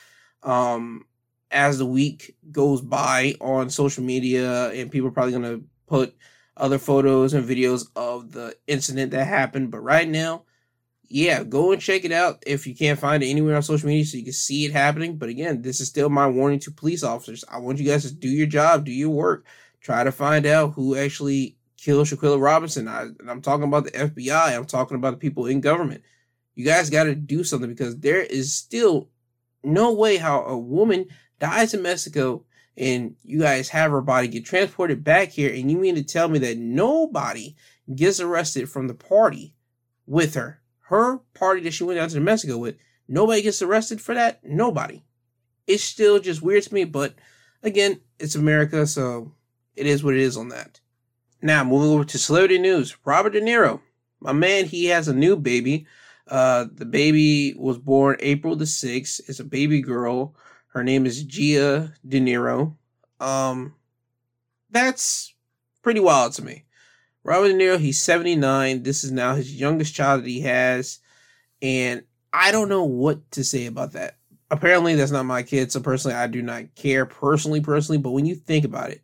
[0.42, 1.06] Um,
[1.54, 6.16] as the week goes by on social media, and people are probably going to put
[6.58, 9.72] other photos and videos of the incident that happened.
[9.72, 10.44] But right now,
[11.08, 14.06] yeah, go and check it out if you can't find it anywhere on social media
[14.06, 15.18] so you can see it happening.
[15.18, 17.44] But again, this is still my warning to police officers.
[17.50, 19.46] I want you guys to do your job, do your work,
[19.80, 22.88] try to find out who actually killed Shanquella Robinson.
[22.88, 26.02] I, I'm talking about the FBI, I'm talking about the people in government.
[26.56, 29.10] You guys got to do something because there is still
[29.64, 31.08] no way how a woman
[31.40, 32.44] dies in Mexico
[32.76, 36.28] and you guys have her body get transported back here and you mean to tell
[36.28, 37.56] me that nobody
[37.94, 39.56] gets arrested from the party
[40.06, 40.62] with her?
[40.88, 42.76] Her party that she went down to Mexico with
[43.08, 44.44] nobody gets arrested for that?
[44.44, 45.04] Nobody.
[45.68, 47.16] It's still just weird to me but
[47.62, 49.34] again it's america so
[49.76, 50.80] it is what it is on that.
[51.42, 53.82] Now moving over to celebrity news robert de niro
[54.20, 55.86] my man he has a new baby.
[56.28, 60.36] Uh the baby was born april the 6th it's a baby girl
[60.74, 62.76] her name is Gia De Niro.
[63.20, 63.76] Um,
[64.72, 65.36] that's
[65.84, 66.66] pretty wild to me.
[67.24, 68.82] Robert De Niro, he's 79.
[68.82, 71.00] This is now his youngest child that he has.
[71.62, 72.04] And
[72.34, 74.18] I don't know what to say about that.
[74.50, 75.72] Apparently, that's not my kid.
[75.72, 78.00] So, personally, I do not care personally, personally.
[78.00, 79.02] But when you think about it,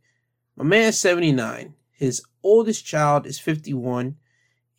[0.55, 1.75] my man's 79.
[1.91, 4.17] His oldest child is 51.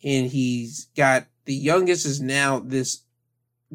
[0.03, 3.03] And he's got the youngest is now this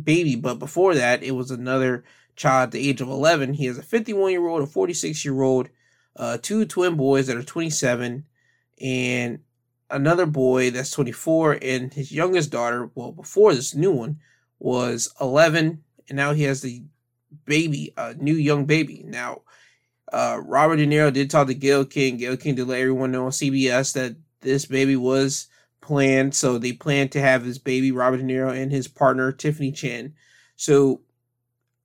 [0.00, 0.36] baby.
[0.36, 2.04] But before that, it was another
[2.37, 3.55] child at the age of 11.
[3.55, 5.68] He has a 51 year old, a 46 year old,
[6.14, 8.24] uh, two twin boys that are 27,
[8.80, 9.39] and
[9.91, 11.59] another boy that's 24.
[11.62, 14.20] And his youngest daughter, well, before this new one,
[14.59, 16.84] was 11, and now he has the
[17.45, 19.03] baby, a new young baby.
[19.05, 19.43] Now,
[20.12, 22.16] uh, Robert De Niro did talk to Gayle King.
[22.16, 25.49] Gayle King did let everyone know on CBS that this baby was
[25.80, 26.34] planned.
[26.34, 30.14] So they planned to have this baby, Robert De Niro, and his partner, Tiffany Chen.
[30.57, 31.03] So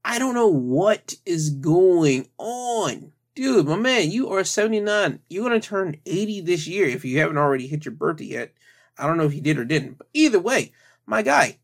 [0.03, 3.11] I don't know what is going on.
[3.35, 5.19] Dude, my man, you are 79.
[5.29, 8.53] You're going to turn 80 this year if you haven't already hit your birthday yet.
[8.97, 9.97] I don't know if you did or didn't.
[9.97, 10.73] But either way,
[11.05, 11.59] my guy,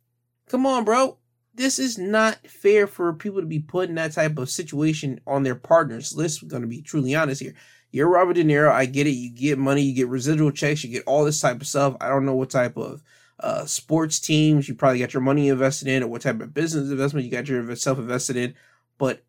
[0.48, 1.18] come on, bro.
[1.54, 5.44] This is not fair for people to be put in that type of situation on
[5.44, 6.16] their partners.
[6.16, 7.56] Let's going to be truly honest here.
[7.92, 8.72] You're Robert De Niro.
[8.72, 9.12] I get it.
[9.12, 11.98] You get money, you get residual checks, you get all this type of stuff.
[12.00, 13.02] I don't know what type of
[13.40, 16.90] uh, sports teams you probably got your money invested in, or what type of business
[16.90, 18.56] investment you got yourself invested in.
[18.98, 19.24] But,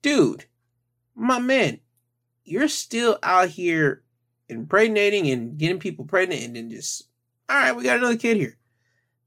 [0.00, 0.46] dude,
[1.14, 1.80] my man,
[2.44, 4.02] you're still out here
[4.48, 7.08] impregnating and getting people pregnant, and then just,
[7.48, 8.56] all right, we got another kid here.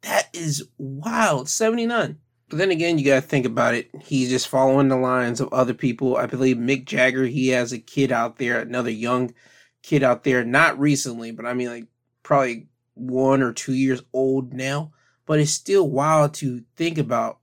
[0.01, 1.49] That is wild.
[1.49, 2.17] 79.
[2.47, 3.89] But then again, you got to think about it.
[4.03, 6.15] He's just following the lines of other people.
[6.15, 9.33] I believe Mick Jagger, he has a kid out there, another young
[9.81, 11.87] kid out there, not recently, but I mean, like,
[12.21, 14.91] probably one or two years old now,
[15.25, 17.39] but it's still wild to think about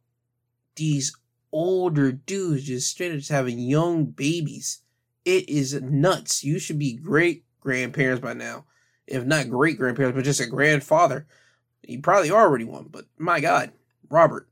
[0.76, 1.16] these
[1.52, 4.80] older dudes just straight up just having young babies.
[5.24, 6.42] It is nuts.
[6.42, 8.64] You should be great grandparents by now,
[9.06, 11.26] if not great grandparents, but just a grandfather.
[11.86, 13.72] You probably already one, but my God,
[14.08, 14.48] Robert,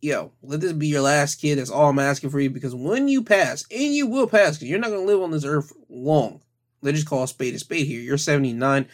[0.00, 1.58] yo, let this be your last kid.
[1.58, 4.68] That's all I'm asking for you because when you pass, and you will pass, because
[4.68, 6.42] you're not going to live on this earth long.
[6.82, 8.00] Let's just call a spade a spade here.
[8.00, 8.88] You're 79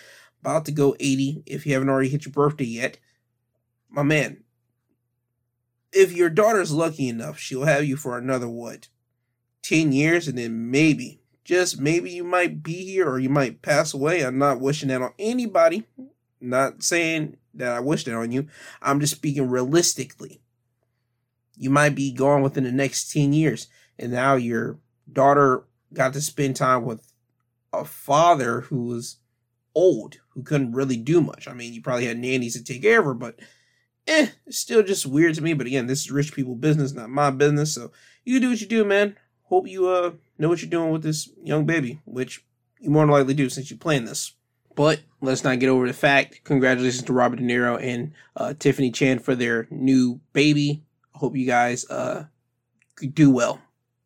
[0.47, 2.99] about to go 80 if you haven't already hit your birthday yet.
[3.89, 4.45] My man,
[5.93, 8.89] if your daughter's lucky enough, she'll have you for another what?
[9.63, 13.93] 10 years and then maybe, just maybe you might be here or you might pass
[13.93, 14.23] away.
[14.25, 15.85] I'm not wishing that on anybody.
[16.41, 18.47] Not saying that I wish that on you.
[18.81, 20.43] I'm just speaking realistically.
[21.57, 23.67] You might be gone within the next 10 years
[23.99, 24.79] and now your
[25.13, 27.13] daughter got to spend time with
[27.73, 29.17] a father who was
[29.77, 31.47] old who couldn't really do much.
[31.47, 33.39] I mean, you probably had nannies to take care of her, but
[34.09, 35.53] eh, it's still just weird to me.
[35.53, 37.75] But again, this is rich people business, not my business.
[37.75, 37.93] So
[38.25, 39.17] you do what you do, man.
[39.45, 42.45] Hope you uh know what you're doing with this young baby, which
[42.81, 44.33] you more than likely do since you planned this.
[44.75, 46.41] But let's not get over the fact.
[46.45, 50.83] Congratulations to Robert De Niro and uh, Tiffany Chen for their new baby.
[51.15, 52.25] I hope you guys uh
[53.13, 53.61] do well.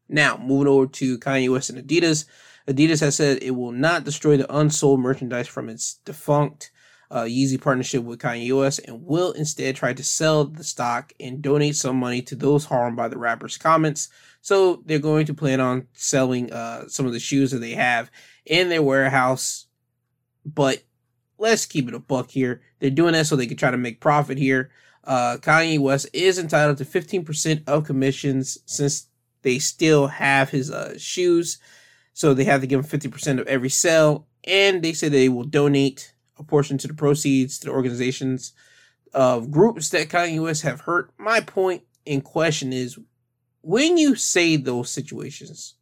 [0.09, 2.25] Now, moving over to Kanye West and Adidas.
[2.71, 6.71] Adidas has said it will not destroy the unsold merchandise from its defunct
[7.11, 11.43] uh, Yeezy partnership with Kanye West and will instead try to sell the stock and
[11.43, 14.09] donate some money to those harmed by the rapper's comments.
[14.41, 18.11] So they're going to plan on selling uh, some of the shoes that they have
[18.47, 19.67] in their warehouse.
[20.47, 20.85] But
[21.37, 22.63] let's keep it a buck here.
[22.79, 24.71] They're doing that so they can try to make profit here.
[25.03, 29.09] Uh, Kanye West is entitled to 15% of commissions since
[29.43, 31.59] they still have his uh, shoes.
[32.21, 34.27] So they have to give them 50% of every sale.
[34.45, 38.53] And they say they will donate a portion to the proceeds to the organizations
[39.15, 41.13] of groups that Kanye West have hurt.
[41.17, 42.99] My point in question is
[43.63, 45.77] when you say those situations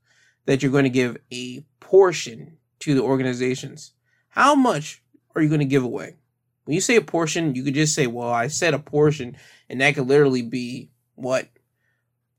[0.46, 3.94] that you're going to give a portion to the organizations,
[4.28, 5.02] how much
[5.34, 6.18] are you going to give away?
[6.66, 9.36] When you say a portion, you could just say, well, I said a portion,
[9.68, 11.48] and that could literally be what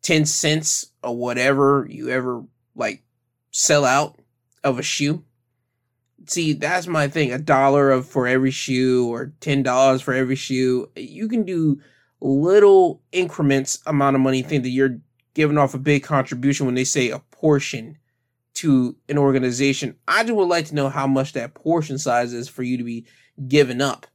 [0.03, 2.45] 10 cents or whatever you ever
[2.75, 3.03] like
[3.51, 4.19] sell out
[4.63, 5.23] of a shoe.
[6.27, 7.31] See, that's my thing.
[7.31, 10.89] A dollar of for every shoe or ten dollars for every shoe.
[10.95, 11.79] You can do
[12.21, 14.99] little increments amount of money thing that you're
[15.33, 17.97] giving off a big contribution when they say a portion
[18.55, 19.95] to an organization.
[20.07, 22.83] I just would like to know how much that portion size is for you to
[22.83, 23.05] be
[23.47, 24.05] giving up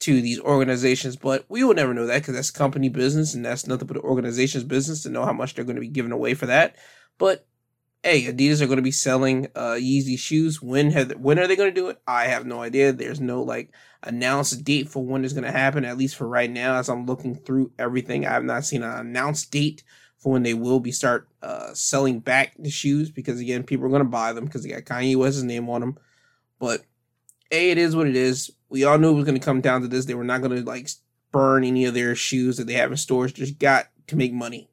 [0.00, 3.66] to these organizations, but we will never know that because that's company business and that's
[3.66, 6.34] nothing but the organization's business to know how much they're going to be giving away
[6.34, 6.74] for that.
[7.18, 7.46] But
[8.02, 10.60] hey, Adidas are going to be selling uh, Yeezy shoes.
[10.60, 12.00] When have when are they going to do it?
[12.06, 12.92] I have no idea.
[12.92, 13.72] There's no like
[14.02, 15.84] announced date for when it's going to happen.
[15.84, 18.98] At least for right now, as I'm looking through everything, I have not seen an
[18.98, 19.84] announced date
[20.18, 23.90] for when they will be start uh, selling back the shoes because again, people are
[23.90, 25.98] going to buy them because they got Kanye West's name on them.
[26.58, 26.82] But
[27.50, 28.50] a, it is what it is.
[28.68, 30.06] We all knew it was going to come down to this.
[30.06, 30.88] They were not going to like
[31.30, 33.32] burn any of their shoes that they have in stores.
[33.32, 34.70] Just got to make money.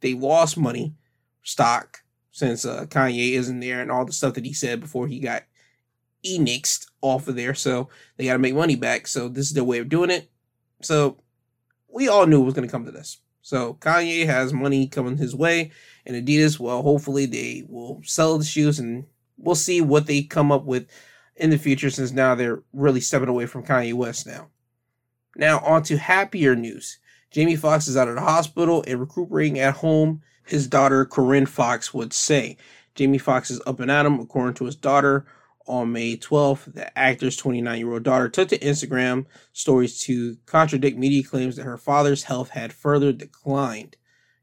[0.00, 0.94] They lost money,
[1.42, 2.03] stock,
[2.34, 5.44] since uh, Kanye isn't there and all the stuff that he said before he got
[6.26, 7.54] enixed off of there.
[7.54, 9.06] So they got to make money back.
[9.06, 10.28] So this is their way of doing it.
[10.82, 11.22] So
[11.88, 13.18] we all knew it was going to come to this.
[13.40, 15.70] So Kanye has money coming his way,
[16.04, 19.04] and Adidas, well, hopefully they will sell the shoes, and
[19.36, 20.88] we'll see what they come up with
[21.36, 24.48] in the future since now they're really stepping away from Kanye West now.
[25.36, 26.98] Now, on to happier news.
[27.30, 31.92] Jamie Foxx is out of the hospital and recuperating at home, his daughter Corinne Foxx
[31.94, 32.56] would say.
[32.94, 35.26] Jamie Foxx is up and at him, according to his daughter.
[35.66, 39.24] On May 12th, the actor's 29 year old daughter took to Instagram
[39.54, 43.96] stories to contradict media claims that her father's health had further declined.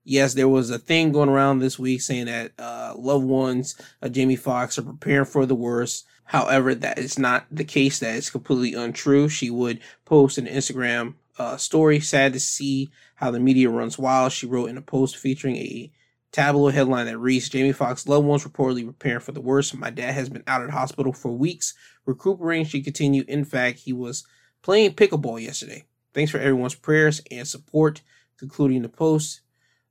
[0.04, 4.14] Yes, there was a thing going around this week saying that uh, loved ones of
[4.14, 6.08] Jamie Foxx are preparing for the worst.
[6.24, 8.00] However, that is not the case.
[8.00, 9.30] That is completely untrue.
[9.30, 12.00] She would post an Instagram uh, story.
[12.00, 12.90] Sad to see
[13.22, 14.32] how the media runs wild.
[14.32, 15.92] She wrote in a post featuring a
[16.32, 19.76] tabloid headline that reads Jamie Foxx loved ones reportedly preparing for the worst.
[19.76, 22.66] My dad has been out of hospital for weeks, recuperating.
[22.66, 23.30] She continued.
[23.30, 24.26] In fact, he was
[24.64, 25.86] playing pickleball yesterday.
[26.14, 28.02] Thanks for everyone's prayers and support.
[28.38, 29.42] Concluding the post,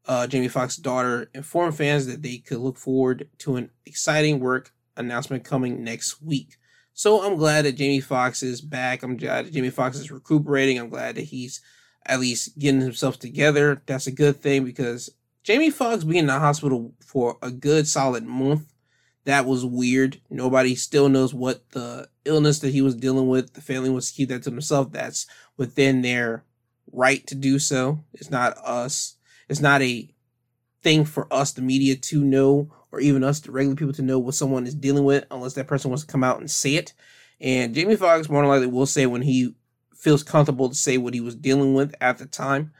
[0.07, 4.73] uh, Jamie Foxx's daughter informed fans that they could look forward to an exciting work
[4.97, 6.57] announcement coming next week.
[6.93, 9.05] So I'm glad that Jamie Foxx is back.
[9.05, 10.81] I'm glad that Jamie Foxx is recuperating.
[10.81, 11.61] I'm glad that he's
[12.07, 13.83] at least getting himself together.
[13.87, 15.11] That's a good thing because
[15.43, 18.73] Jamie Foxx being in the hospital for a good solid month,
[19.25, 20.21] that was weird.
[20.31, 23.53] Nobody still knows what the illness that he was dealing with.
[23.55, 24.91] The family wants to keep that to themselves.
[24.93, 25.27] That's
[25.57, 26.45] within their
[26.93, 28.01] right to do so.
[28.15, 29.17] It's not us.
[29.49, 30.09] It's not a
[30.83, 34.19] thing for us, the media, to know or even us, the regular people, to know
[34.19, 36.93] what someone is dealing with unless that person wants to come out and say it.
[37.41, 39.55] And Jamie Foxx more than likely will say when he
[40.01, 42.73] feels comfortable to say what he was dealing with at the time.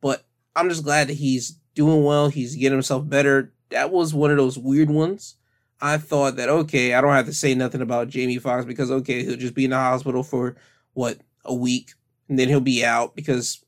[0.00, 0.24] But
[0.56, 2.28] I'm just glad that he's doing well.
[2.28, 3.52] He's getting himself better.
[3.70, 5.36] That was one of those weird ones.
[5.80, 9.24] I thought that okay, I don't have to say nothing about Jamie Foxx because okay,
[9.24, 10.56] he'll just be in the hospital for
[10.92, 11.92] what a week
[12.28, 13.64] and then he'll be out because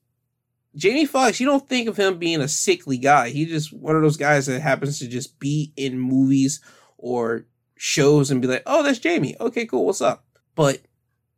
[0.74, 3.30] Jamie Foxx, you don't think of him being a sickly guy.
[3.30, 6.61] He's just one of those guys that happens to just be in movies
[6.98, 7.46] or
[7.76, 9.36] shows and be like, oh, that's Jamie.
[9.40, 9.86] Okay, cool.
[9.86, 10.24] What's up?
[10.54, 10.80] But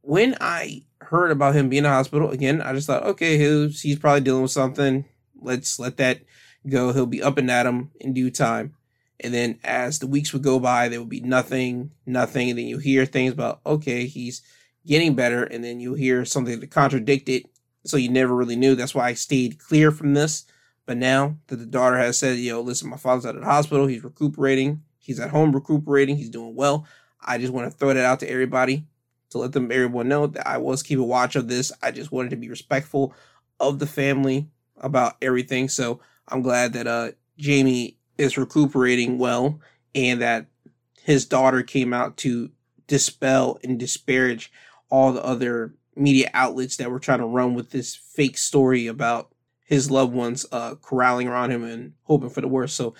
[0.03, 3.99] when I heard about him being in hospital, again, I just thought, okay, he's, he's
[3.99, 5.07] probably dealing with something.
[5.41, 6.21] Let's let that
[6.69, 6.93] go.
[6.93, 8.75] He'll be up and at him in due time.
[9.21, 12.51] And then as the weeks would go by, there would be nothing, nothing.
[12.51, 14.43] And then you hear things about, okay, he's
[14.87, 15.45] getting better.
[15.45, 17.47] And then you hear something to contradict it
[17.85, 18.75] so you never really knew.
[18.75, 20.45] That's why I stayed clear from this.
[20.87, 23.87] But now that the daughter has said, yo, listen, my father's out of the hospital,
[23.87, 26.87] he's recuperating, he's at home recuperating, he's doing well.
[27.21, 28.87] I just want to throw that out to everybody
[29.31, 31.73] to let them everyone know that I was keeping watch of this.
[31.83, 33.15] I just wanted to be respectful
[33.61, 34.49] of the family
[34.79, 35.69] about everything.
[35.69, 39.61] So I'm glad that uh Jamie is recuperating well
[39.95, 40.47] and that
[41.03, 42.51] his daughter came out to
[42.87, 44.53] dispel and disparage
[44.91, 49.33] all the other media outlets that were trying to run with this fake story about
[49.65, 52.75] his loved ones uh, corralling around him and hoping for the worst.
[52.77, 52.95] So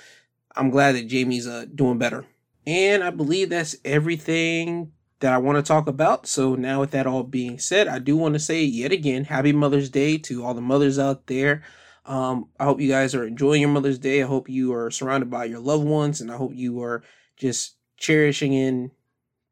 [0.55, 2.27] I'm glad that Jamie's uh, doing better.
[2.67, 6.27] And I believe that's everything that I want to talk about.
[6.27, 9.53] So now with that all being said, I do want to say yet again, happy
[9.53, 11.63] Mother's Day to all the mothers out there.
[12.07, 14.23] Um, I hope you guys are enjoying your Mother's Day.
[14.23, 17.03] I hope you are surrounded by your loved ones and I hope you are
[17.37, 18.93] just cherishing in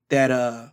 [0.09, 0.69] that uh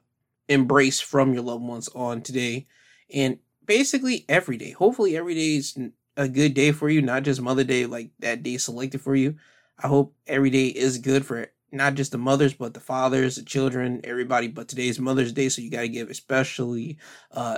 [0.47, 2.67] embrace from your loved ones on today
[3.13, 4.71] and basically every day.
[4.71, 5.77] Hopefully, every day is
[6.17, 9.35] a good day for you, not just Mother Day, like that day selected for you.
[9.79, 13.43] I hope every day is good for not just the mothers, but the fathers, the
[13.43, 14.47] children, everybody.
[14.47, 16.97] But today's Mother's Day, so you got to give especially
[17.31, 17.57] uh,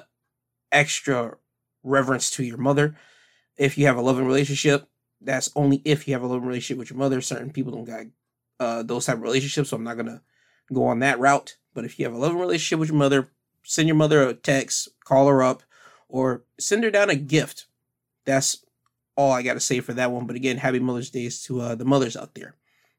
[0.72, 1.36] extra
[1.84, 2.96] reverence to your mother.
[3.58, 4.88] If you have a loving relationship,
[5.22, 7.22] that's only if you have a loving relationship with your mother.
[7.22, 8.06] Certain people don't got
[8.60, 10.22] uh, those type of relationships, so I'm not gonna
[10.74, 11.58] go on that route.
[11.74, 13.30] But if you have a loving relationship with your mother,
[13.64, 15.64] send your mother a text, call her up,
[16.08, 17.66] or send her down a gift.
[18.26, 18.64] That's
[19.18, 20.26] all I got to say for that one.
[20.26, 22.56] But again, happy Mother's Days to uh, the mothers out there.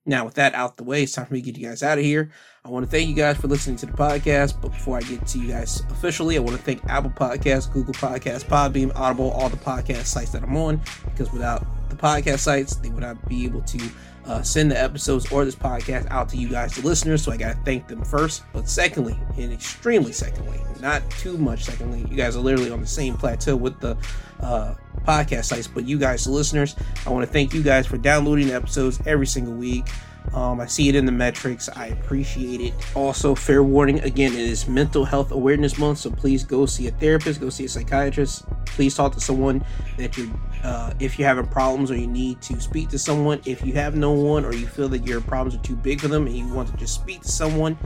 [0.08, 1.98] Now, with that out the way, it's time for me to get you guys out
[1.98, 2.30] of here.
[2.64, 4.60] I want to thank you guys for listening to the podcast.
[4.60, 7.94] But before I get to you guys officially, I want to thank Apple Podcasts, Google
[7.94, 10.80] Podcasts, Podbean, Audible, all the podcast sites that I'm on.
[11.04, 13.90] Because without the podcast sites, they would not be able to
[14.26, 17.22] uh, send the episodes or this podcast out to you guys, the listeners.
[17.22, 18.44] So I got to thank them first.
[18.52, 22.86] But secondly, and extremely secondly, not too much secondly, you guys are literally on the
[22.86, 23.96] same plateau with the
[24.40, 24.74] uh,
[25.06, 25.66] podcast sites.
[25.66, 26.76] But you guys, the listeners,
[27.06, 29.86] I want to thank you guys for downloading episodes every single week.
[30.34, 31.68] Um, I see it in the metrics.
[31.68, 32.74] I appreciate it.
[32.94, 36.90] Also, fair warning again, it is Mental Health Awareness Month, so please go see a
[36.90, 38.44] therapist, go see a psychiatrist.
[38.66, 39.64] Please talk to someone
[39.96, 40.28] that you're,
[40.62, 43.40] uh, if you're having problems or you need to speak to someone.
[43.46, 46.08] If you have no one or you feel that your problems are too big for
[46.08, 47.78] them and you want to just speak to someone,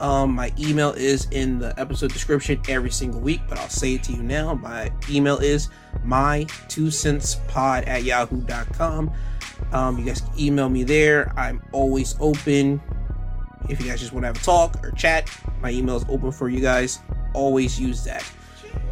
[0.00, 4.02] um, my email is in the episode description every single week, but I'll say it
[4.04, 4.54] to you now.
[4.54, 5.68] My email is
[6.04, 9.12] my two cents pod at yahoo.com.
[9.72, 11.32] Um, you guys can email me there.
[11.36, 12.80] I'm always open.
[13.68, 15.30] If you guys just want to have a talk or chat,
[15.60, 17.00] my email is open for you guys.
[17.34, 18.24] Always use that.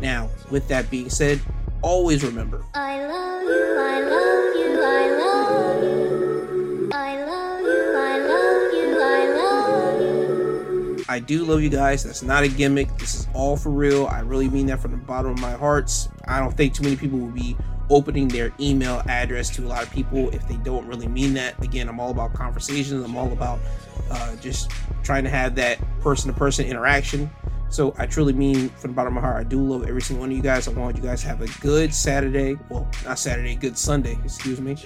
[0.01, 1.41] Now, with that being said,
[1.83, 4.16] always remember I love you, I love you,
[11.17, 12.05] I do love you guys.
[12.05, 12.95] That's not a gimmick.
[12.99, 14.07] This is all for real.
[14.07, 16.11] I really mean that from the bottom of my hearts.
[16.29, 17.57] I don't think too many people will be
[17.89, 21.59] opening their email address to a lot of people if they don't really mean that.
[21.65, 23.03] Again, I'm all about conversations.
[23.03, 23.61] I'm all about
[24.11, 24.71] uh, just
[25.03, 27.31] trying to have that person to person interaction.
[27.71, 30.21] So I truly mean from the bottom of my heart, I do love every single
[30.21, 30.69] one of you guys.
[30.69, 32.59] I want you guys to have a good Saturday.
[32.69, 34.77] Well, not Saturday, good Sunday, excuse me.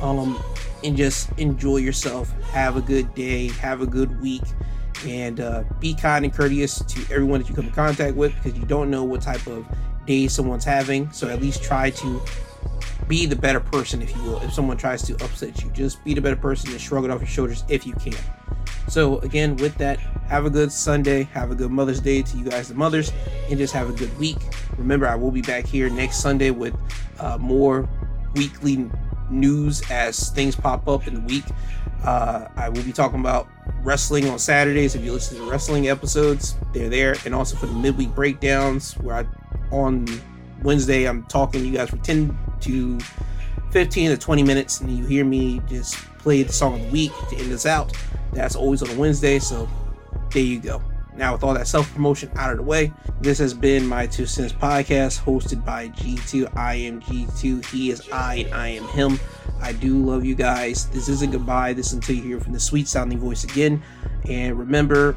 [0.00, 0.42] Um,
[0.82, 2.32] and just enjoy yourself.
[2.50, 3.50] Have a good day.
[3.52, 4.42] Have a good week.
[5.04, 8.58] And uh, be kind and courteous to everyone that you come in contact with because
[8.58, 9.66] you don't know what type of
[10.06, 11.10] day someone's having.
[11.12, 12.22] So at least try to
[13.08, 14.40] be the better person, if you will.
[14.42, 17.20] If someone tries to upset you, just be the better person and shrug it off
[17.20, 18.16] your shoulders if you can.
[18.88, 21.24] So, again, with that, have a good Sunday.
[21.24, 23.12] Have a good Mother's Day to you guys, the mothers,
[23.48, 24.38] and just have a good week.
[24.78, 26.74] Remember, I will be back here next Sunday with
[27.18, 27.88] uh, more
[28.34, 28.88] weekly
[29.28, 31.44] news as things pop up in the week.
[32.06, 33.48] Uh, I will be talking about
[33.82, 34.94] wrestling on Saturdays.
[34.94, 37.16] If you listen to wrestling episodes, they're there.
[37.24, 39.26] And also for the midweek breakdowns, where I
[39.74, 40.06] on
[40.62, 43.00] Wednesday I'm talking to you guys for 10 to
[43.72, 47.12] 15 to 20 minutes, and you hear me just play the song of the week
[47.30, 47.92] to end us out.
[48.32, 49.68] That's always on a Wednesday, so
[50.30, 50.80] there you go.
[51.16, 54.26] Now, with all that self promotion out of the way, this has been my Two
[54.26, 56.54] Cents podcast hosted by G2.
[56.56, 59.18] I am G2, he is I, and I am him.
[59.60, 60.86] I do love you guys.
[60.90, 61.72] This isn't goodbye.
[61.72, 63.82] This is until you hear from the sweet sounding voice again.
[64.28, 65.16] And remember,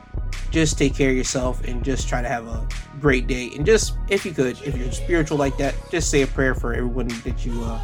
[0.52, 2.68] just take care of yourself and just try to have a
[3.02, 3.52] great day.
[3.56, 6.74] And just, if you could, if you're spiritual like that, just say a prayer for
[6.74, 7.80] everyone that you uh,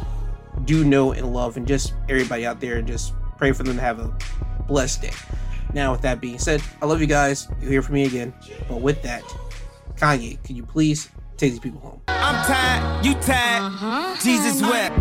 [0.64, 3.82] do know and love, and just everybody out there, and just pray for them to
[3.82, 4.16] have a
[4.66, 5.12] blessed day.
[5.72, 7.48] Now, with that being said, I love you guys.
[7.60, 8.32] You'll hear from me again.
[8.68, 9.22] But with that,
[9.96, 12.00] Kanye, can you please take these people home?
[12.08, 13.62] I'm tired, you tired.
[13.62, 14.16] Uh-huh.
[14.22, 14.98] Jesus wept.